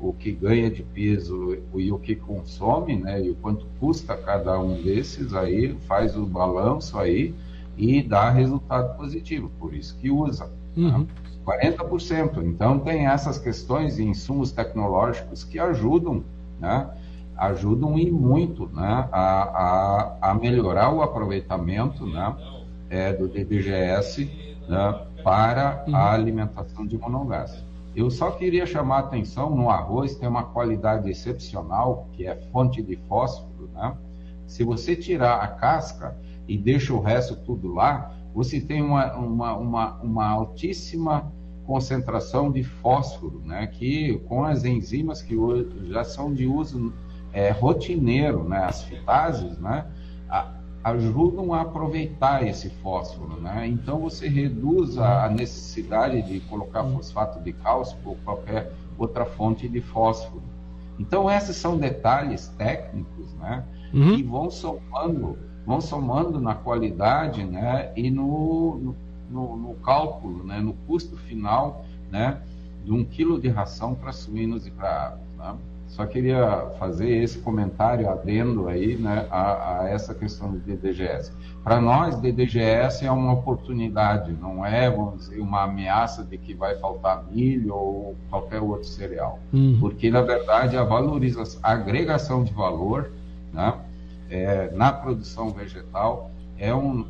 [0.00, 4.56] o que ganha de peso e o que consome, né, e o quanto custa cada
[4.60, 7.34] um desses, aí faz o balanço aí
[7.76, 10.46] e dá resultado positivo, por isso que usa.
[10.76, 10.88] Né?
[10.88, 10.98] Uhum.
[11.00, 11.06] Né?
[11.44, 12.42] 40%.
[12.44, 16.22] Então tem essas questões de insumos tecnológicos que ajudam,
[16.60, 16.88] né,
[17.36, 22.36] ajudam e muito né, a, a, a melhorar o aproveitamento né,
[22.88, 24.30] é, do DDGS
[24.68, 25.96] né, para uhum.
[25.96, 27.64] a alimentação de monogás.
[27.96, 32.82] Eu só queria chamar a atenção, no arroz tem uma qualidade excepcional, que é fonte
[32.82, 33.96] de fósforo, né?
[34.48, 36.16] Se você tirar a casca
[36.48, 41.32] e deixa o resto tudo lá, você tem uma, uma, uma, uma altíssima
[41.64, 43.68] concentração de fósforo, né?
[43.68, 45.36] Que com as enzimas que
[45.88, 46.92] já são de uso
[47.34, 48.64] é, rotineiro, né?
[48.64, 49.84] As fitases, né?
[50.84, 53.66] ajudam a aproveitar esse fósforo, né?
[53.66, 59.80] Então você reduz a necessidade de colocar fosfato de cálcio ou qualquer outra fonte de
[59.80, 60.42] fósforo.
[60.98, 64.16] Então, esses são detalhes técnicos né, uhum.
[64.16, 68.94] que vão somando, vão somando na qualidade né, e no,
[69.28, 72.40] no, no cálculo, né, no custo final né,
[72.84, 75.36] de um quilo de ração para suínos e para aves.
[75.36, 75.56] Né?
[75.86, 81.32] Só queria fazer esse comentário adendo aí né, a, a essa questão do DDGS.
[81.62, 86.76] Para nós, DDGS é uma oportunidade, não é vamos dizer, uma ameaça de que vai
[86.78, 89.38] faltar milho ou qualquer outro cereal.
[89.52, 89.78] Uhum.
[89.78, 93.12] Porque, na verdade, a valorização, a agregação de valor
[93.52, 93.74] né,
[94.28, 97.06] é, na produção vegetal é um,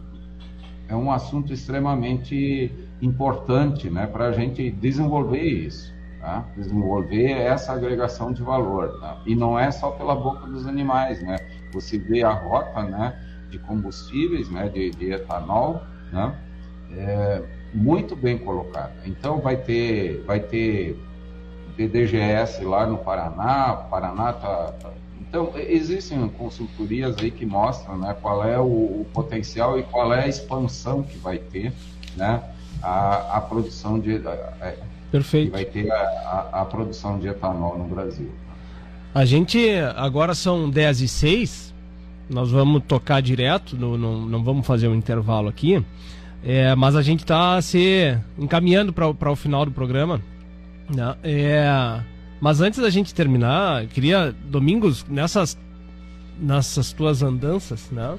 [0.88, 2.70] é um assunto extremamente
[3.00, 5.93] importante né, para a gente desenvolver isso
[6.24, 6.42] tá?
[6.56, 8.98] desenvolver essa agregação de valor.
[8.98, 9.20] Tá?
[9.26, 11.36] E não é só pela boca dos animais, né?
[11.72, 13.14] Você vê a rota né,
[13.50, 16.34] de combustíveis, né, de, de etanol, né?
[16.96, 17.42] É,
[17.74, 18.94] muito bem colocada.
[19.04, 20.98] Então vai ter, vai ter
[21.76, 28.46] DDGS lá no Paraná, Paraná tá, tá, então existem consultorias aí que mostram, né, qual
[28.46, 31.72] é o, o, potencial e qual é a expansão que vai ter,
[32.16, 32.40] né,
[32.80, 34.74] a, a produção de a,
[35.14, 35.52] Perfeito.
[35.52, 38.32] Vai ter a, a, a, produção de etanol no Brasil.
[39.14, 39.60] A gente,
[39.94, 41.72] agora são 10 e 6,
[42.28, 45.80] nós vamos tocar direto, não, não, não vamos fazer um intervalo aqui,
[46.42, 50.20] é, mas a gente está se encaminhando para o final do programa.
[50.92, 51.14] Né?
[51.22, 52.02] É,
[52.40, 55.56] mas antes da gente terminar, queria, Domingos, nessas,
[56.40, 58.18] nessas tuas andanças, né?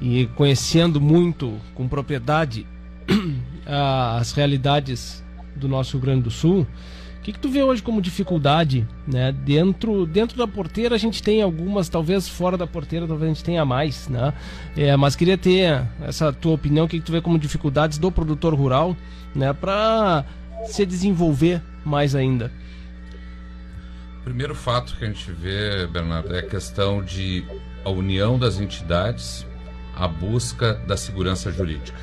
[0.00, 2.66] e conhecendo muito com propriedade
[4.18, 5.22] as realidades
[5.58, 6.66] do nosso Rio Grande do Sul.
[7.18, 9.32] O que, que tu vê hoje como dificuldade, né?
[9.32, 13.44] Dentro, dentro da porteira a gente tem algumas, talvez fora da porteira talvez a gente
[13.44, 14.32] tenha mais, né?
[14.76, 18.10] É, mas queria ter essa tua opinião, o que, que tu vê como dificuldades do
[18.10, 18.96] produtor rural,
[19.34, 19.52] né?
[19.52, 20.24] Para
[20.66, 22.50] se desenvolver mais ainda.
[24.20, 27.44] O primeiro fato que a gente vê, Bernardo, é a questão de
[27.84, 29.46] a união das entidades,
[29.96, 31.98] a busca da segurança jurídica.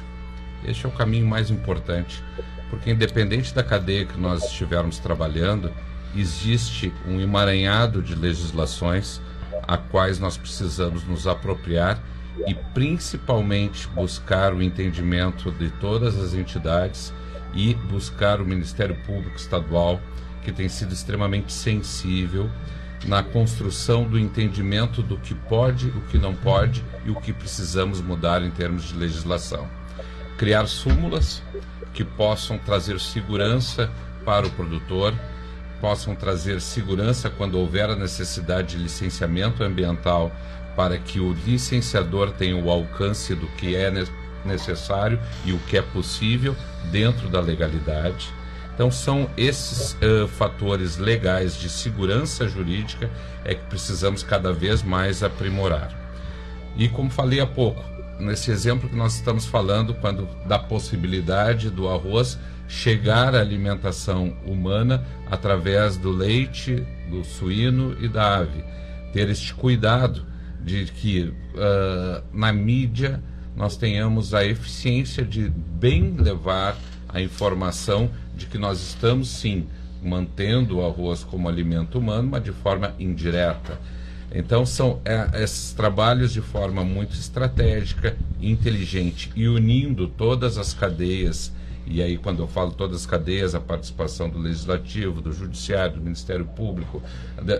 [0.67, 2.23] Este é o caminho mais importante
[2.70, 5.72] porque independente da cadeia que nós estivermos trabalhando,
[6.16, 9.22] existe um emaranhado de legislações
[9.68, 12.01] a quais nós precisamos nos apropriar
[12.47, 17.13] e principalmente buscar o entendimento de todas as entidades
[17.53, 20.01] e buscar o Ministério Público Estadual,
[20.43, 22.49] que tem sido extremamente sensível
[23.05, 28.01] na construção do entendimento do que pode, o que não pode e o que precisamos
[28.01, 29.68] mudar em termos de legislação.
[30.38, 31.41] Criar súmulas
[31.95, 33.89] que possam trazer segurança
[34.25, 35.13] para o produtor,
[35.79, 40.31] possam trazer segurança quando houver a necessidade de licenciamento ambiental
[40.75, 43.91] para que o licenciador tenha o alcance do que é
[44.43, 46.55] necessário e o que é possível
[46.91, 48.31] dentro da legalidade.
[48.73, 53.09] Então são esses uh, fatores legais de segurança jurídica
[53.45, 55.95] é que precisamos cada vez mais aprimorar.
[56.75, 61.88] E como falei há pouco, nesse exemplo que nós estamos falando, quando da possibilidade do
[61.89, 62.38] arroz
[62.68, 68.63] chegar à alimentação humana através do leite, do suíno e da ave.
[69.13, 70.26] Ter este cuidado
[70.61, 73.22] de que uh, na mídia
[73.55, 76.76] nós tenhamos a eficiência de bem levar
[77.07, 79.68] a informação de que nós estamos sim
[80.03, 83.80] mantendo o arroz como alimento humano, mas de forma indireta
[84.32, 91.53] então são é, esses trabalhos de forma muito estratégica, inteligente e unindo todas as cadeias.
[91.88, 96.01] E aí, quando eu falo todas as cadeias, a participação do Legislativo, do Judiciário, do
[96.01, 97.01] Ministério Público,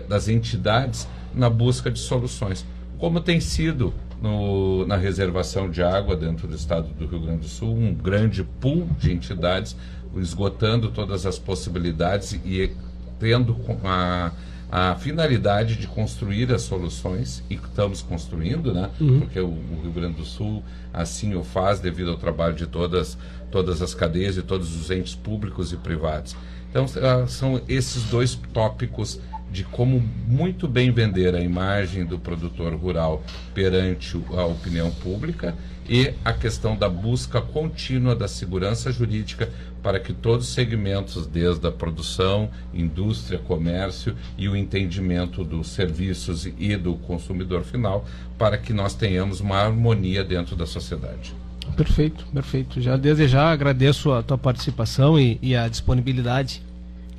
[0.08, 2.66] das entidades na busca de soluções.
[2.98, 7.48] Como tem sido no, na reservação de água dentro do estado do Rio Grande do
[7.48, 9.76] Sul, um grande pool de entidades
[10.16, 12.72] esgotando todas as possibilidades e
[13.18, 14.32] tendo a
[14.70, 18.90] a finalidade de construir as soluções e estamos construindo, né?
[19.00, 19.20] Uhum.
[19.20, 20.62] Porque o, o, Rio Grande do Sul
[20.92, 23.16] assim o faz devido ao trabalho de todas
[23.50, 26.36] todas as cadeias e todos os entes públicos e privados.
[26.70, 32.74] Então ah, são esses dois tópicos de como muito bem vender a imagem do produtor
[32.74, 33.22] rural
[33.54, 35.54] perante a opinião pública
[35.88, 39.48] e a questão da busca contínua da segurança jurídica
[39.86, 46.44] para que todos os segmentos, desde a produção, indústria, comércio e o entendimento dos serviços
[46.44, 48.04] e do consumidor final,
[48.36, 51.32] para que nós tenhamos uma harmonia dentro da sociedade.
[51.76, 52.80] Perfeito, perfeito.
[52.80, 56.60] Já desde já agradeço a tua participação e, e a disponibilidade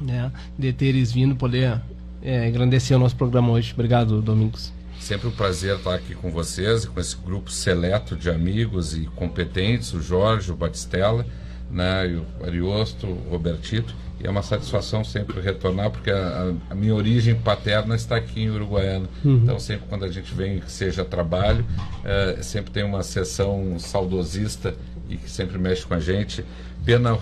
[0.01, 1.79] né, de teres vindo poder
[2.21, 3.71] é, engrandecer o nosso programa hoje.
[3.71, 4.73] Obrigado, Domingos.
[4.99, 9.05] Sempre um prazer estar aqui com vocês e com esse grupo seleto de amigos e
[9.15, 11.25] competentes, o Jorge, o Batistella.
[11.69, 12.21] Né?
[12.39, 13.93] O Ariosto, o Robertito.
[14.19, 18.49] E é uma satisfação sempre retornar, porque a, a minha origem paterna está aqui em
[18.49, 19.07] Uruguaiana.
[19.23, 19.41] Uhum.
[19.43, 21.63] Então, sempre quando a gente vem, que seja trabalho,
[22.03, 24.73] é, sempre tem uma sessão saudosista
[25.07, 26.43] e que sempre mexe com a gente.
[26.83, 27.19] Pena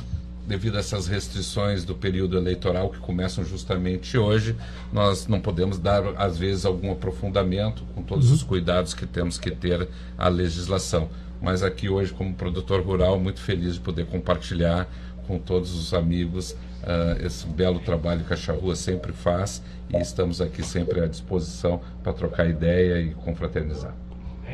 [0.47, 4.55] devido a essas restrições do período eleitoral que começam justamente hoje,
[4.93, 8.35] nós não podemos dar, às vezes, algum aprofundamento com todos uhum.
[8.35, 9.87] os cuidados que temos que ter
[10.17, 11.09] a legislação.
[11.41, 14.87] Mas aqui hoje, como produtor rural, muito feliz de poder compartilhar
[15.27, 20.41] com todos os amigos uh, esse belo trabalho que a Charrua sempre faz e estamos
[20.41, 23.93] aqui sempre à disposição para trocar ideia e confraternizar.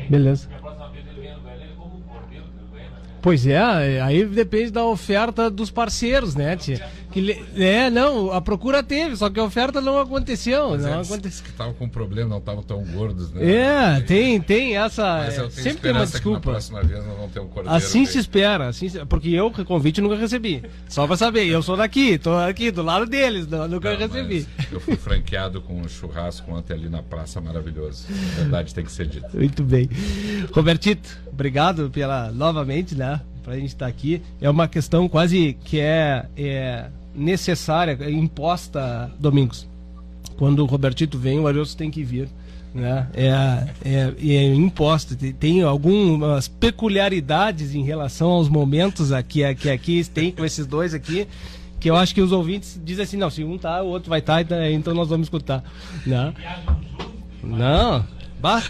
[0.08, 0.48] Beleza.
[3.20, 6.84] Pois é, aí depende da oferta dos parceiros, né, tia?
[7.12, 10.70] Que, é, não, a procura teve, só que a oferta não aconteceu.
[10.70, 11.44] Mas não aconteceu.
[11.44, 13.44] que estavam com problema, não estavam tão gordos, né?
[13.44, 15.18] É, tem, tem essa.
[15.18, 16.40] Mas eu tenho sempre tem uma desculpa.
[16.40, 17.76] Que na próxima vez nós vamos ter um cordeiro.
[17.76, 20.62] Assim se espera, assim, porque eu convite nunca recebi.
[20.88, 24.46] Só pra saber, eu sou daqui, tô aqui do lado deles, não, nunca não, recebi.
[24.70, 28.06] Eu fui franqueado com um churrasco ontem ali na praça maravilhoso.
[28.08, 29.30] A verdade tem que ser dita.
[29.34, 29.88] Muito bem.
[30.52, 33.20] Robertito, obrigado pela novamente, né?
[33.42, 34.22] para a gente estar tá aqui.
[34.40, 39.68] É uma questão quase que é, é necessária, imposta, Domingos.
[40.36, 42.28] Quando o Robertito vem, o Arius tem que vir.
[42.74, 43.06] Né?
[43.12, 45.14] É, é, é imposta.
[45.38, 51.28] Tem algumas peculiaridades em relação aos momentos aqui, que aqui tem com esses dois aqui
[51.82, 54.20] que eu acho que os ouvintes dizem assim, não, se um tá, o outro vai
[54.20, 55.64] estar, tá, então nós vamos escutar.
[56.06, 56.32] Né?
[57.42, 58.06] Não,
[58.40, 58.62] bah.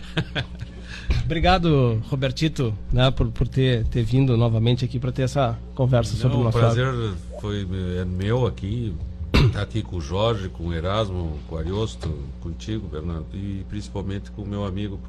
[1.22, 6.20] Obrigado, Robertito, né, por, por ter, ter vindo novamente aqui para ter essa conversa Não,
[6.20, 6.86] sobre o nosso prazer
[7.42, 7.66] foi
[7.98, 8.94] é meu aqui,
[9.34, 12.08] estar aqui com o Jorge, com o Erasmo, com o Ariosto,
[12.40, 15.00] contigo, Bernardo, e principalmente com o meu amigo,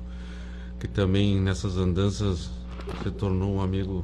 [0.80, 2.50] que também nessas andanças
[3.04, 4.04] se tornou um amigo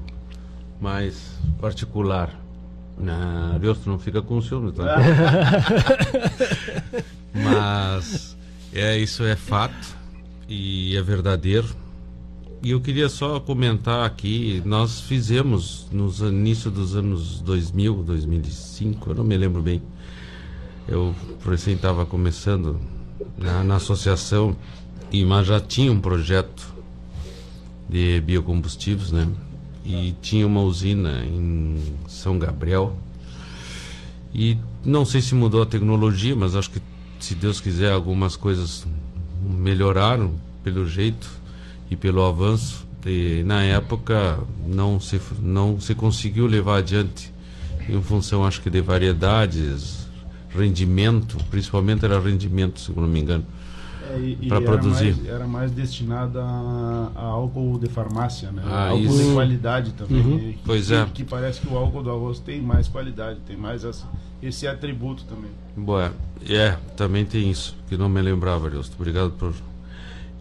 [0.79, 2.39] mais particular.
[3.55, 4.97] Ariosto não fica com ciúme, tá?
[7.33, 8.37] Mas
[8.71, 9.97] é, isso é fato
[10.47, 11.67] e é verdadeiro
[12.61, 19.15] e eu queria só comentar aqui, nós fizemos no início dos anos 2000, 2005, eu
[19.15, 19.81] não me lembro bem.
[20.85, 22.77] Eu recém estava começando
[23.37, 24.57] na, na, associação,
[25.09, 26.73] e mas já tinha um projeto
[27.87, 29.27] de biocombustíveis, né?
[29.85, 32.95] E tinha uma usina em São Gabriel.
[34.33, 36.81] E não sei se mudou a tecnologia, mas acho que
[37.19, 38.85] se Deus quiser algumas coisas
[39.41, 41.38] melhoraram pelo jeito
[41.89, 42.87] e pelo avanço.
[43.05, 47.31] E na época não se, não se conseguiu levar adiante
[47.87, 50.07] em função, acho que, de variedades,
[50.49, 53.45] rendimento, principalmente era rendimento, se não me engano,
[54.09, 55.15] é, para produzir.
[55.15, 58.63] Mais, era mais destinada a, a, álcool de farmácia, né?
[58.65, 59.23] Ah, álcool isso.
[59.23, 60.21] de qualidade também.
[60.21, 60.39] Uhum.
[60.39, 61.05] Que, pois que, é.
[61.13, 64.07] Que parece que o álcool do arroz tem mais qualidade, tem mais essa,
[64.41, 65.51] esse atributo também.
[65.77, 66.11] Boa,
[66.47, 68.95] é, também tem isso, que não me lembrava, Justo.
[68.99, 69.53] Obrigado por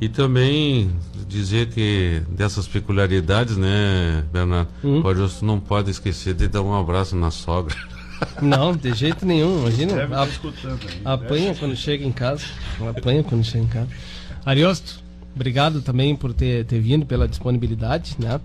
[0.01, 0.91] e também
[1.27, 4.71] dizer que dessas peculiaridades, né, Bernardo?
[4.85, 5.01] Hum.
[5.01, 7.75] O Augusto não pode esquecer de dar um abraço na sogra.
[8.43, 9.61] Não, de jeito nenhum.
[9.61, 9.95] Imagina.
[9.95, 11.01] Deve a, escutando aí.
[11.05, 12.45] Apanha quando chega em casa.
[12.97, 13.89] Apanha quando chega em casa.
[14.45, 15.03] Ariosto,
[15.35, 18.41] obrigado também por ter, ter vindo, pela disponibilidade, né?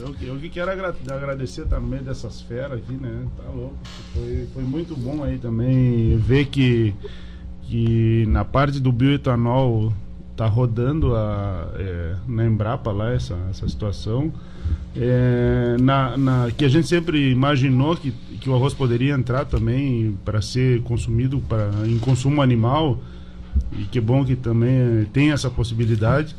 [0.00, 3.26] Eu, eu que quero agradecer meio dessas feras aqui, né?
[3.36, 3.76] Tá louco.
[4.14, 6.94] Foi, foi muito bom aí também ver que,
[7.62, 9.92] que na parte do bioetanol
[10.38, 14.32] tá rodando a, é, na Embrapa lá essa, essa situação.
[14.96, 20.16] É, na, na, que a gente sempre imaginou que, que o arroz poderia entrar também
[20.24, 23.00] para ser consumido pra, em consumo animal
[23.72, 26.36] e que bom que também tem essa possibilidade.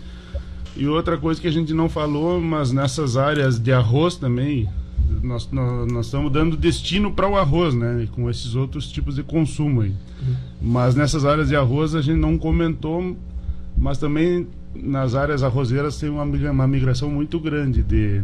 [0.78, 4.70] E outra coisa que a gente não falou, mas nessas áreas de arroz também,
[5.22, 8.08] nós, nós, nós estamos dando destino para o arroz, né?
[8.13, 9.89] Com esses outros tipos de consumo aí.
[9.89, 10.36] Uhum.
[10.62, 13.17] Mas nessas áreas de arroz a gente não comentou
[13.80, 18.22] mas também nas áreas arrozeiras tem uma, uma migração muito grande de,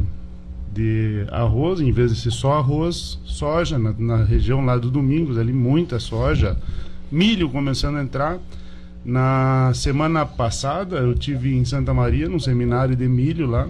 [0.74, 5.38] de arroz, em vez de ser só arroz, soja, na, na região lá do Domingos,
[5.38, 6.58] ali muita soja,
[7.12, 8.38] milho começando a entrar.
[9.04, 13.68] Na semana passada eu tive em Santa Maria, num seminário de milho lá,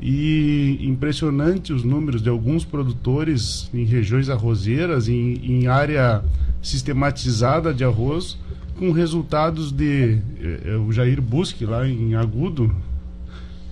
[0.00, 6.22] e impressionante os números de alguns produtores em regiões arrozeiras, em, em área
[6.62, 8.38] sistematizada de arroz,
[8.78, 10.18] com resultados de.
[10.64, 12.74] É, o Jair Busque, lá em Agudo,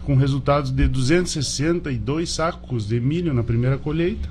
[0.04, 4.28] com resultados de 262 sacos de milho na primeira colheita.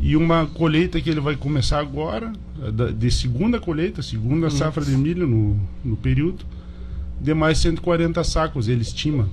[0.00, 2.32] E uma colheita que ele vai começar agora,
[2.96, 6.44] de segunda colheita, segunda safra de milho no, no período,
[7.20, 9.28] de mais 140 sacos, ele estima.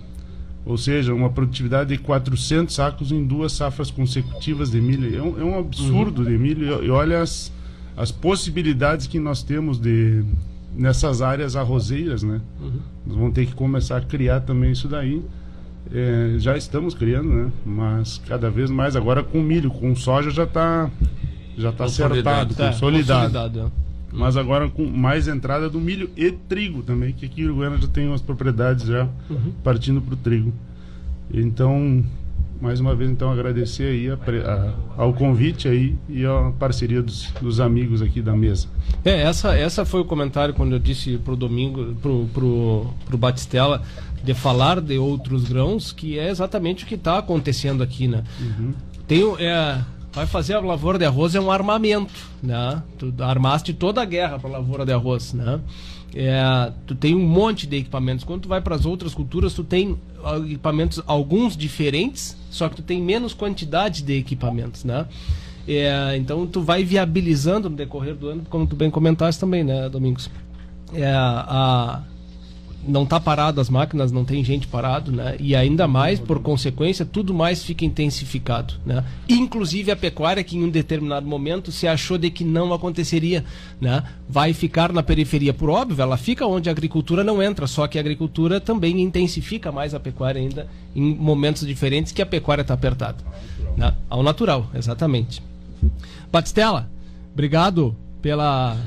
[0.63, 5.17] ou seja, uma produtividade de 400 sacos em duas safras consecutivas de milho.
[5.17, 6.27] É um, é um absurdo uhum.
[6.27, 6.83] de milho.
[6.85, 7.51] E olha as,
[7.97, 10.23] as possibilidades que nós temos de
[10.75, 12.41] nessas áreas arrozeiras, né?
[12.59, 12.79] Uhum.
[13.05, 15.21] Nós vamos ter que começar a criar também isso daí.
[15.93, 17.51] É, já estamos criando, né?
[17.65, 20.89] Mas cada vez mais agora com milho, com soja já está
[21.57, 23.33] já tá acertado, tá, consolidado.
[23.33, 23.71] consolidado.
[23.77, 23.81] É.
[24.13, 27.87] Mas agora com mais entrada do milho e trigo também, que aqui em Uruguaiana já
[27.87, 29.53] tem umas propriedades já uhum.
[29.63, 30.53] partindo para o trigo.
[31.33, 32.03] Então,
[32.61, 37.31] mais uma vez então agradecer aí a, a, ao convite aí e a parceria dos,
[37.41, 38.67] dos, amigos aqui da mesa.
[39.03, 43.81] É, essa, essa foi o comentário quando eu disse pro domingo, pro, pro, pro Batistella,
[44.23, 48.23] de falar de outros grãos, que é exatamente o que está acontecendo aqui, né?
[48.39, 48.73] Uhum.
[49.07, 49.81] Tem, é,
[50.13, 52.13] vai fazer a lavoura de arroz é um armamento,
[52.43, 52.81] né?
[52.99, 55.59] Tu armaste toda a guerra para a lavoura de arroz, né?
[56.13, 58.23] É, tu tem um monte de equipamentos.
[58.23, 59.97] Quando tu vai para as outras culturas, tu tem
[60.45, 65.05] equipamentos alguns diferentes, só que tu tem menos quantidade de equipamentos, né?
[65.67, 69.87] É, então tu vai viabilizando no decorrer do ano, como tu bem comentaste também, né,
[69.89, 70.29] Domingos?
[70.93, 72.01] É, a,
[72.87, 75.35] não está parado as máquinas, não tem gente parado, né?
[75.39, 79.03] E ainda mais, por consequência, tudo mais fica intensificado, né?
[79.29, 83.43] Inclusive a pecuária que em um determinado momento se achou de que não aconteceria,
[83.79, 84.03] né?
[84.27, 87.97] Vai ficar na periferia por óbvio, ela fica onde a agricultura não entra, só que
[87.97, 92.73] a agricultura também intensifica mais a pecuária ainda em momentos diferentes que a pecuária está
[92.73, 93.17] apertada,
[93.77, 93.93] né?
[94.09, 95.41] Ao natural, exatamente.
[96.31, 96.89] Batistela,
[97.33, 98.77] obrigado pela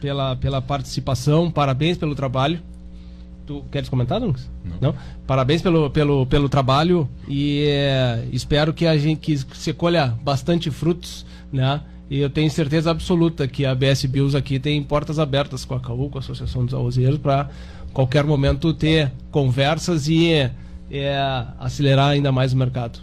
[0.00, 2.60] pela pela participação, parabéns pelo trabalho.
[3.46, 4.50] Tu queres comentar, Dunks?
[4.64, 4.76] Não.
[4.80, 4.94] Não.
[5.26, 10.70] Parabéns pelo, pelo, pelo trabalho e é, espero que a gente que se colha bastante
[10.70, 11.80] frutos, né?
[12.08, 15.80] E eu tenho certeza absoluta que a BS Bills aqui tem portas abertas com a
[15.80, 17.48] CAU, com a Associação dos Arrozeiros, para
[17.92, 20.50] qualquer momento ter conversas e
[20.90, 23.00] é, acelerar ainda mais o mercado.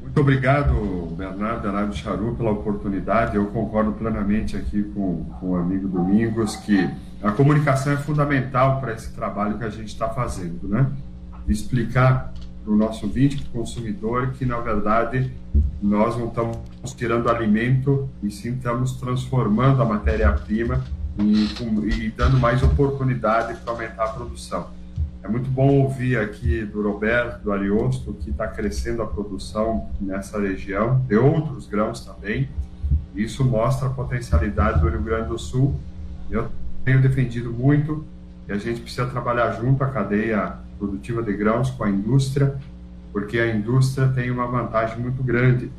[0.00, 3.36] Muito obrigado, Bernardo Arábio Charu, pela oportunidade.
[3.36, 6.88] Eu concordo plenamente aqui com, com o amigo Domingos que
[7.24, 10.90] a comunicação é fundamental para esse trabalho que a gente está fazendo, né?
[11.48, 15.32] Explicar para o nosso ouvinte, para o consumidor, que na verdade
[15.82, 16.58] nós não estamos
[16.94, 20.84] tirando alimento e sim estamos transformando a matéria-prima
[21.18, 24.68] e, e, dando mais oportunidade para aumentar a produção.
[25.22, 30.38] É muito bom ouvir aqui do Roberto, do Ariosto, que está crescendo a produção nessa
[30.38, 32.50] região, de outros grãos também.
[33.14, 35.74] Isso mostra a potencialidade do Rio Grande do Sul.
[36.30, 36.48] Eu
[36.84, 38.04] tenho defendido muito
[38.46, 42.56] que a gente precisa trabalhar junto a cadeia produtiva de grãos com a indústria,
[43.12, 45.70] porque a indústria tem uma vantagem muito grande.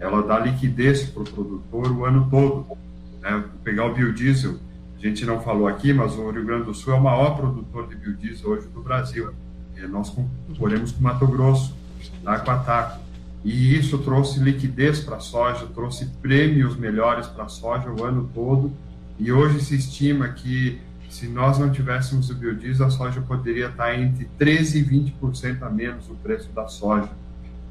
[0.00, 2.66] Ela dá liquidez para o produtor o ano todo.
[3.20, 3.44] Né?
[3.62, 4.54] Pegar o biodiesel,
[4.96, 7.88] a gente não falou aqui, mas o Rio Grande do Sul é o maior produtor
[7.88, 9.32] de biodiesel hoje do Brasil.
[9.76, 11.74] E nós concorremos com o Mato Grosso,
[12.22, 13.00] da Aquataco.
[13.44, 18.30] E isso trouxe liquidez para a soja, trouxe prêmios melhores para a soja o ano
[18.32, 18.72] todo
[19.18, 23.94] e hoje se estima que se nós não tivéssemos o biodiesel, a soja poderia estar
[23.94, 27.08] entre 13% e 20% a menos o preço da soja.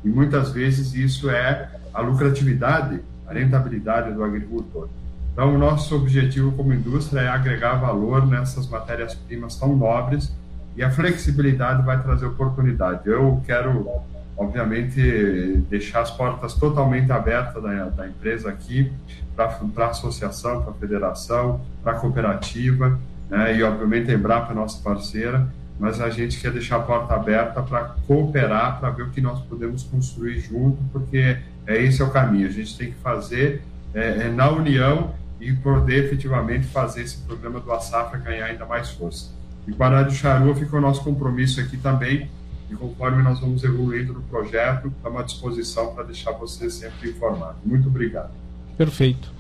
[0.04, 4.88] E muitas vezes isso é a lucratividade, a rentabilidade do agricultor.
[5.34, 10.32] Então, o nosso objetivo como indústria é agregar valor nessas matérias-primas tão nobres
[10.78, 13.02] e a flexibilidade vai trazer oportunidade.
[13.10, 14.04] Eu quero
[14.38, 18.92] obviamente, deixar as portas totalmente abertas da, da empresa aqui
[19.36, 23.00] para a associação, para a federação, para a cooperativa,
[23.30, 23.58] né?
[23.58, 25.48] e obviamente a Embrapa é nossa parceira,
[25.80, 29.40] mas a gente quer deixar a porta aberta para cooperar, para ver o que nós
[29.42, 32.48] podemos construir junto, porque é esse é o caminho.
[32.48, 37.60] A gente tem que fazer é, é na união e poder efetivamente fazer esse programa
[37.60, 39.32] do Asafra ganhar ainda mais força.
[39.68, 42.30] E com a Rádio Charua fica o nosso compromisso aqui também
[42.70, 47.58] e conforme nós vamos evoluindo no projeto, estamos à disposição para deixar você sempre informado.
[47.64, 48.43] Muito obrigado.
[48.78, 49.32] Perfeito.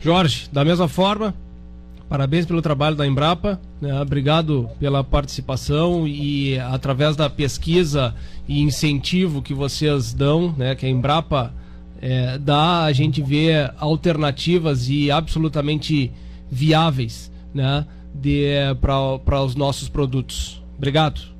[0.00, 1.34] Jorge, da mesma forma,
[2.08, 4.00] parabéns pelo trabalho da Embrapa, né?
[4.00, 8.14] obrigado pela participação e através da pesquisa
[8.46, 10.74] e incentivo que vocês dão, né?
[10.74, 11.52] que a Embrapa
[12.02, 16.12] é, dá, a gente vê alternativas e absolutamente
[16.50, 17.86] viáveis né?
[18.80, 20.62] para os nossos produtos.
[20.76, 21.33] Obrigado.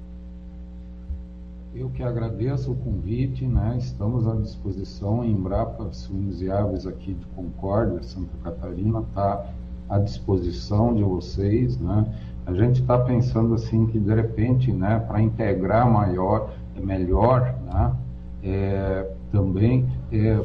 [1.77, 3.75] Eu que agradeço o convite, né?
[3.81, 9.45] Estamos à disposição em Embrapa Suínos e Aves aqui de Concórdia, Santa Catarina, está
[9.89, 12.07] à disposição de vocês, né?
[12.47, 17.93] A gente está pensando assim que de repente, né, para integrar maior, melhor, né?
[18.45, 20.45] É, também é,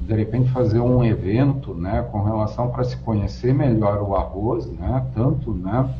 [0.00, 5.06] de repente fazer um evento, né, com relação para se conhecer melhor o arroz, né?
[5.14, 5.94] Tanto, né?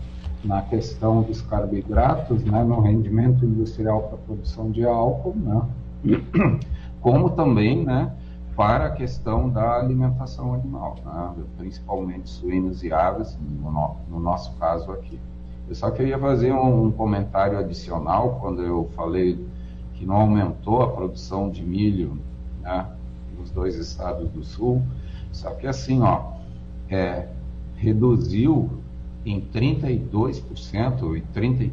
[0.44, 5.62] Na questão dos carboidratos, né, no rendimento industrial para a produção de álcool, né,
[7.00, 8.12] como também, né,
[8.56, 14.90] para a questão da alimentação animal, né, principalmente suínos e aves, no, no, nosso caso
[14.92, 15.18] aqui.
[15.68, 19.46] Eu só queria fazer um, um comentário adicional quando eu falei
[19.94, 22.18] que não aumentou a produção de milho
[22.60, 22.86] né,
[23.38, 24.82] nos dois estados do sul,
[25.30, 26.32] só que assim, ó,
[26.90, 27.28] é,
[27.76, 28.81] reduziu
[29.24, 31.72] em 32% e 30 e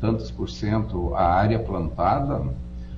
[0.00, 2.42] tantos por cento a área plantada,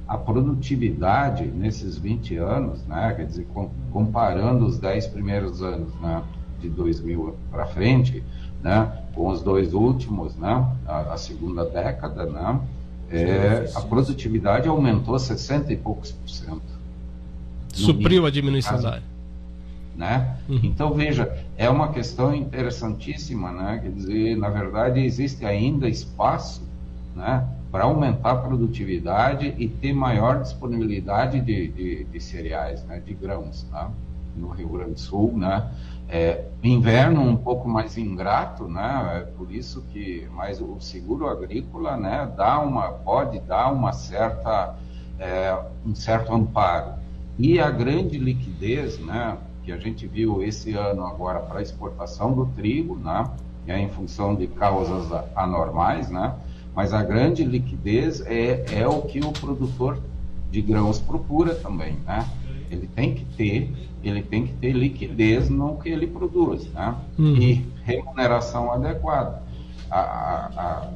[0.07, 3.47] a produtividade nesses 20 anos, né, quer dizer,
[3.93, 6.23] comparando os 10 primeiros anos né,
[6.61, 8.23] de 2000 para frente,
[8.63, 12.61] né, com os dois últimos, né, a, a segunda década, né,
[13.11, 16.79] é, a produtividade aumentou 60 e poucos por cento.
[17.73, 19.18] Supriu a diminuição da área.
[19.99, 20.39] Né?
[20.49, 20.61] Uhum.
[20.63, 23.81] Então, veja, é uma questão interessantíssima, né?
[23.83, 26.63] quer dizer, na verdade, existe ainda espaço
[27.17, 33.13] né, para aumentar a produtividade e ter maior disponibilidade de, de, de cereais, né, de
[33.13, 33.91] grãos, né,
[34.37, 35.69] no Rio Grande do Sul, né,
[36.09, 39.19] é, inverno um pouco mais ingrato, né?
[39.19, 44.75] É por isso que, mas o seguro agrícola, né, dá uma, pode dar uma certa,
[45.19, 46.93] é, um certo amparo.
[47.39, 49.37] E a grande liquidez, né,
[49.69, 53.31] que a gente viu esse ano agora para exportação do trigo, né,
[53.67, 56.35] é em função de causas anormais, né,
[56.75, 59.99] mas a grande liquidez é, é o que o produtor
[60.51, 62.27] de grãos procura também, né?
[62.71, 63.71] Ele tem que ter
[64.03, 66.95] ele tem que ter liquidez no que ele produz, né?
[67.19, 67.37] Uhum.
[67.37, 69.43] E remuneração adequada.
[69.91, 70.91] A, a, a,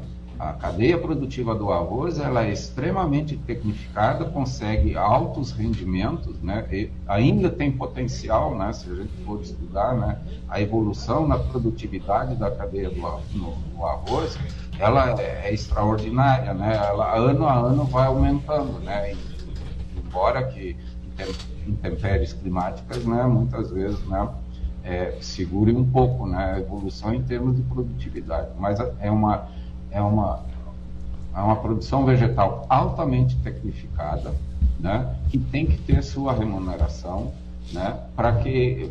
[0.59, 6.67] cadeia produtiva do arroz ela é extremamente tecnificada, consegue altos rendimentos, né?
[6.73, 8.73] E ainda tem potencial, né?
[8.73, 10.19] Se a gente for estudar, né?
[10.49, 14.39] A evolução na produtividade da cadeia do no, no arroz,
[14.79, 16.77] ela é, é extraordinária, né?
[16.77, 19.15] Ela ano a ano vai aumentando, né?
[19.97, 20.77] Embora que
[21.67, 24.29] intempéries climáticas, né, muitas vezes, né,
[24.85, 28.51] é, segure um pouco, né, a evolução em termos de produtividade.
[28.59, 29.49] Mas é uma
[29.93, 30.41] é uma
[31.35, 34.35] é uma produção vegetal altamente tecnificada,
[34.79, 37.33] né, que tem que ter sua remuneração,
[37.73, 38.91] né, para que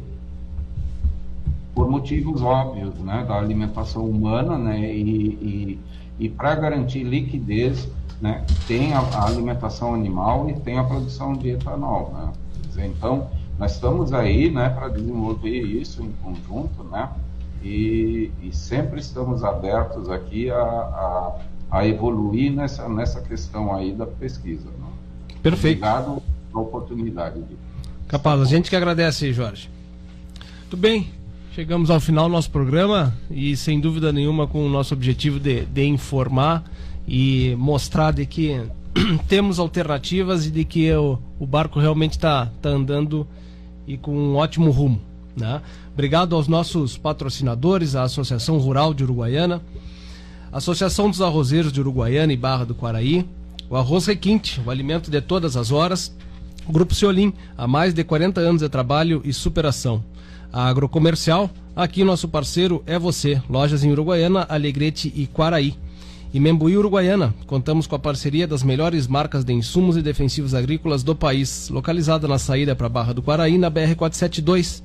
[1.76, 5.80] por motivos óbvios, né, da alimentação humana, né, e, e,
[6.19, 7.88] e para garantir liquidez
[8.19, 12.11] né, tem a, a, alimentação animal e tem a produção de etanol.
[12.14, 12.86] Né?
[12.86, 17.10] Então, nós estamos aí né, para desenvolver isso em conjunto, né?
[17.63, 21.39] E, e sempre estamos abertos aqui a, a,
[21.69, 24.65] a, evoluir nessa, nessa questão aí da pesquisa.
[24.65, 24.88] Né?
[25.43, 25.77] Perfeito.
[25.77, 27.39] Obrigado pela oportunidade.
[27.39, 27.55] De...
[28.07, 29.69] Capaz, a gente que agradece, Jorge.
[30.61, 31.09] Muito bem,
[31.53, 35.65] chegamos ao final do nosso programa e sem dúvida nenhuma com o nosso objetivo de,
[35.65, 36.63] de informar
[37.07, 38.61] e mostrar de que
[39.27, 43.27] temos alternativas e de que o, o barco realmente está tá andando
[43.88, 45.01] e com um ótimo rumo.
[45.35, 45.61] Né?
[45.93, 49.61] Obrigado aos nossos patrocinadores, a Associação Rural de Uruguaiana,
[50.51, 53.26] Associação dos Arrozeiros de Uruguaiana e Barra do Quaraí,
[53.69, 56.15] o Arroz Requinte, o alimento de todas as horas,
[56.68, 60.03] o Grupo Ciolim, há mais de 40 anos de trabalho e superação.
[60.51, 65.76] A Agrocomercial, aqui nosso parceiro é você, lojas em Uruguaiana, Alegrete e Quaraí.
[66.34, 71.03] E Membuí Uruguaiana, contamos com a parceria das melhores marcas de insumos e defensivos agrícolas
[71.03, 74.81] do país, localizada na saída para Barra do Quaraí, na BR-472.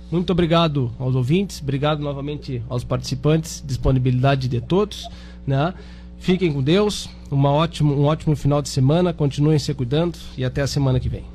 [0.09, 5.07] Muito obrigado aos ouvintes, obrigado novamente aos participantes, disponibilidade de todos,
[5.45, 5.73] né?
[6.17, 10.61] Fiquem com Deus, uma ótimo, um ótimo final de semana, continuem se cuidando e até
[10.61, 11.25] a semana que vem.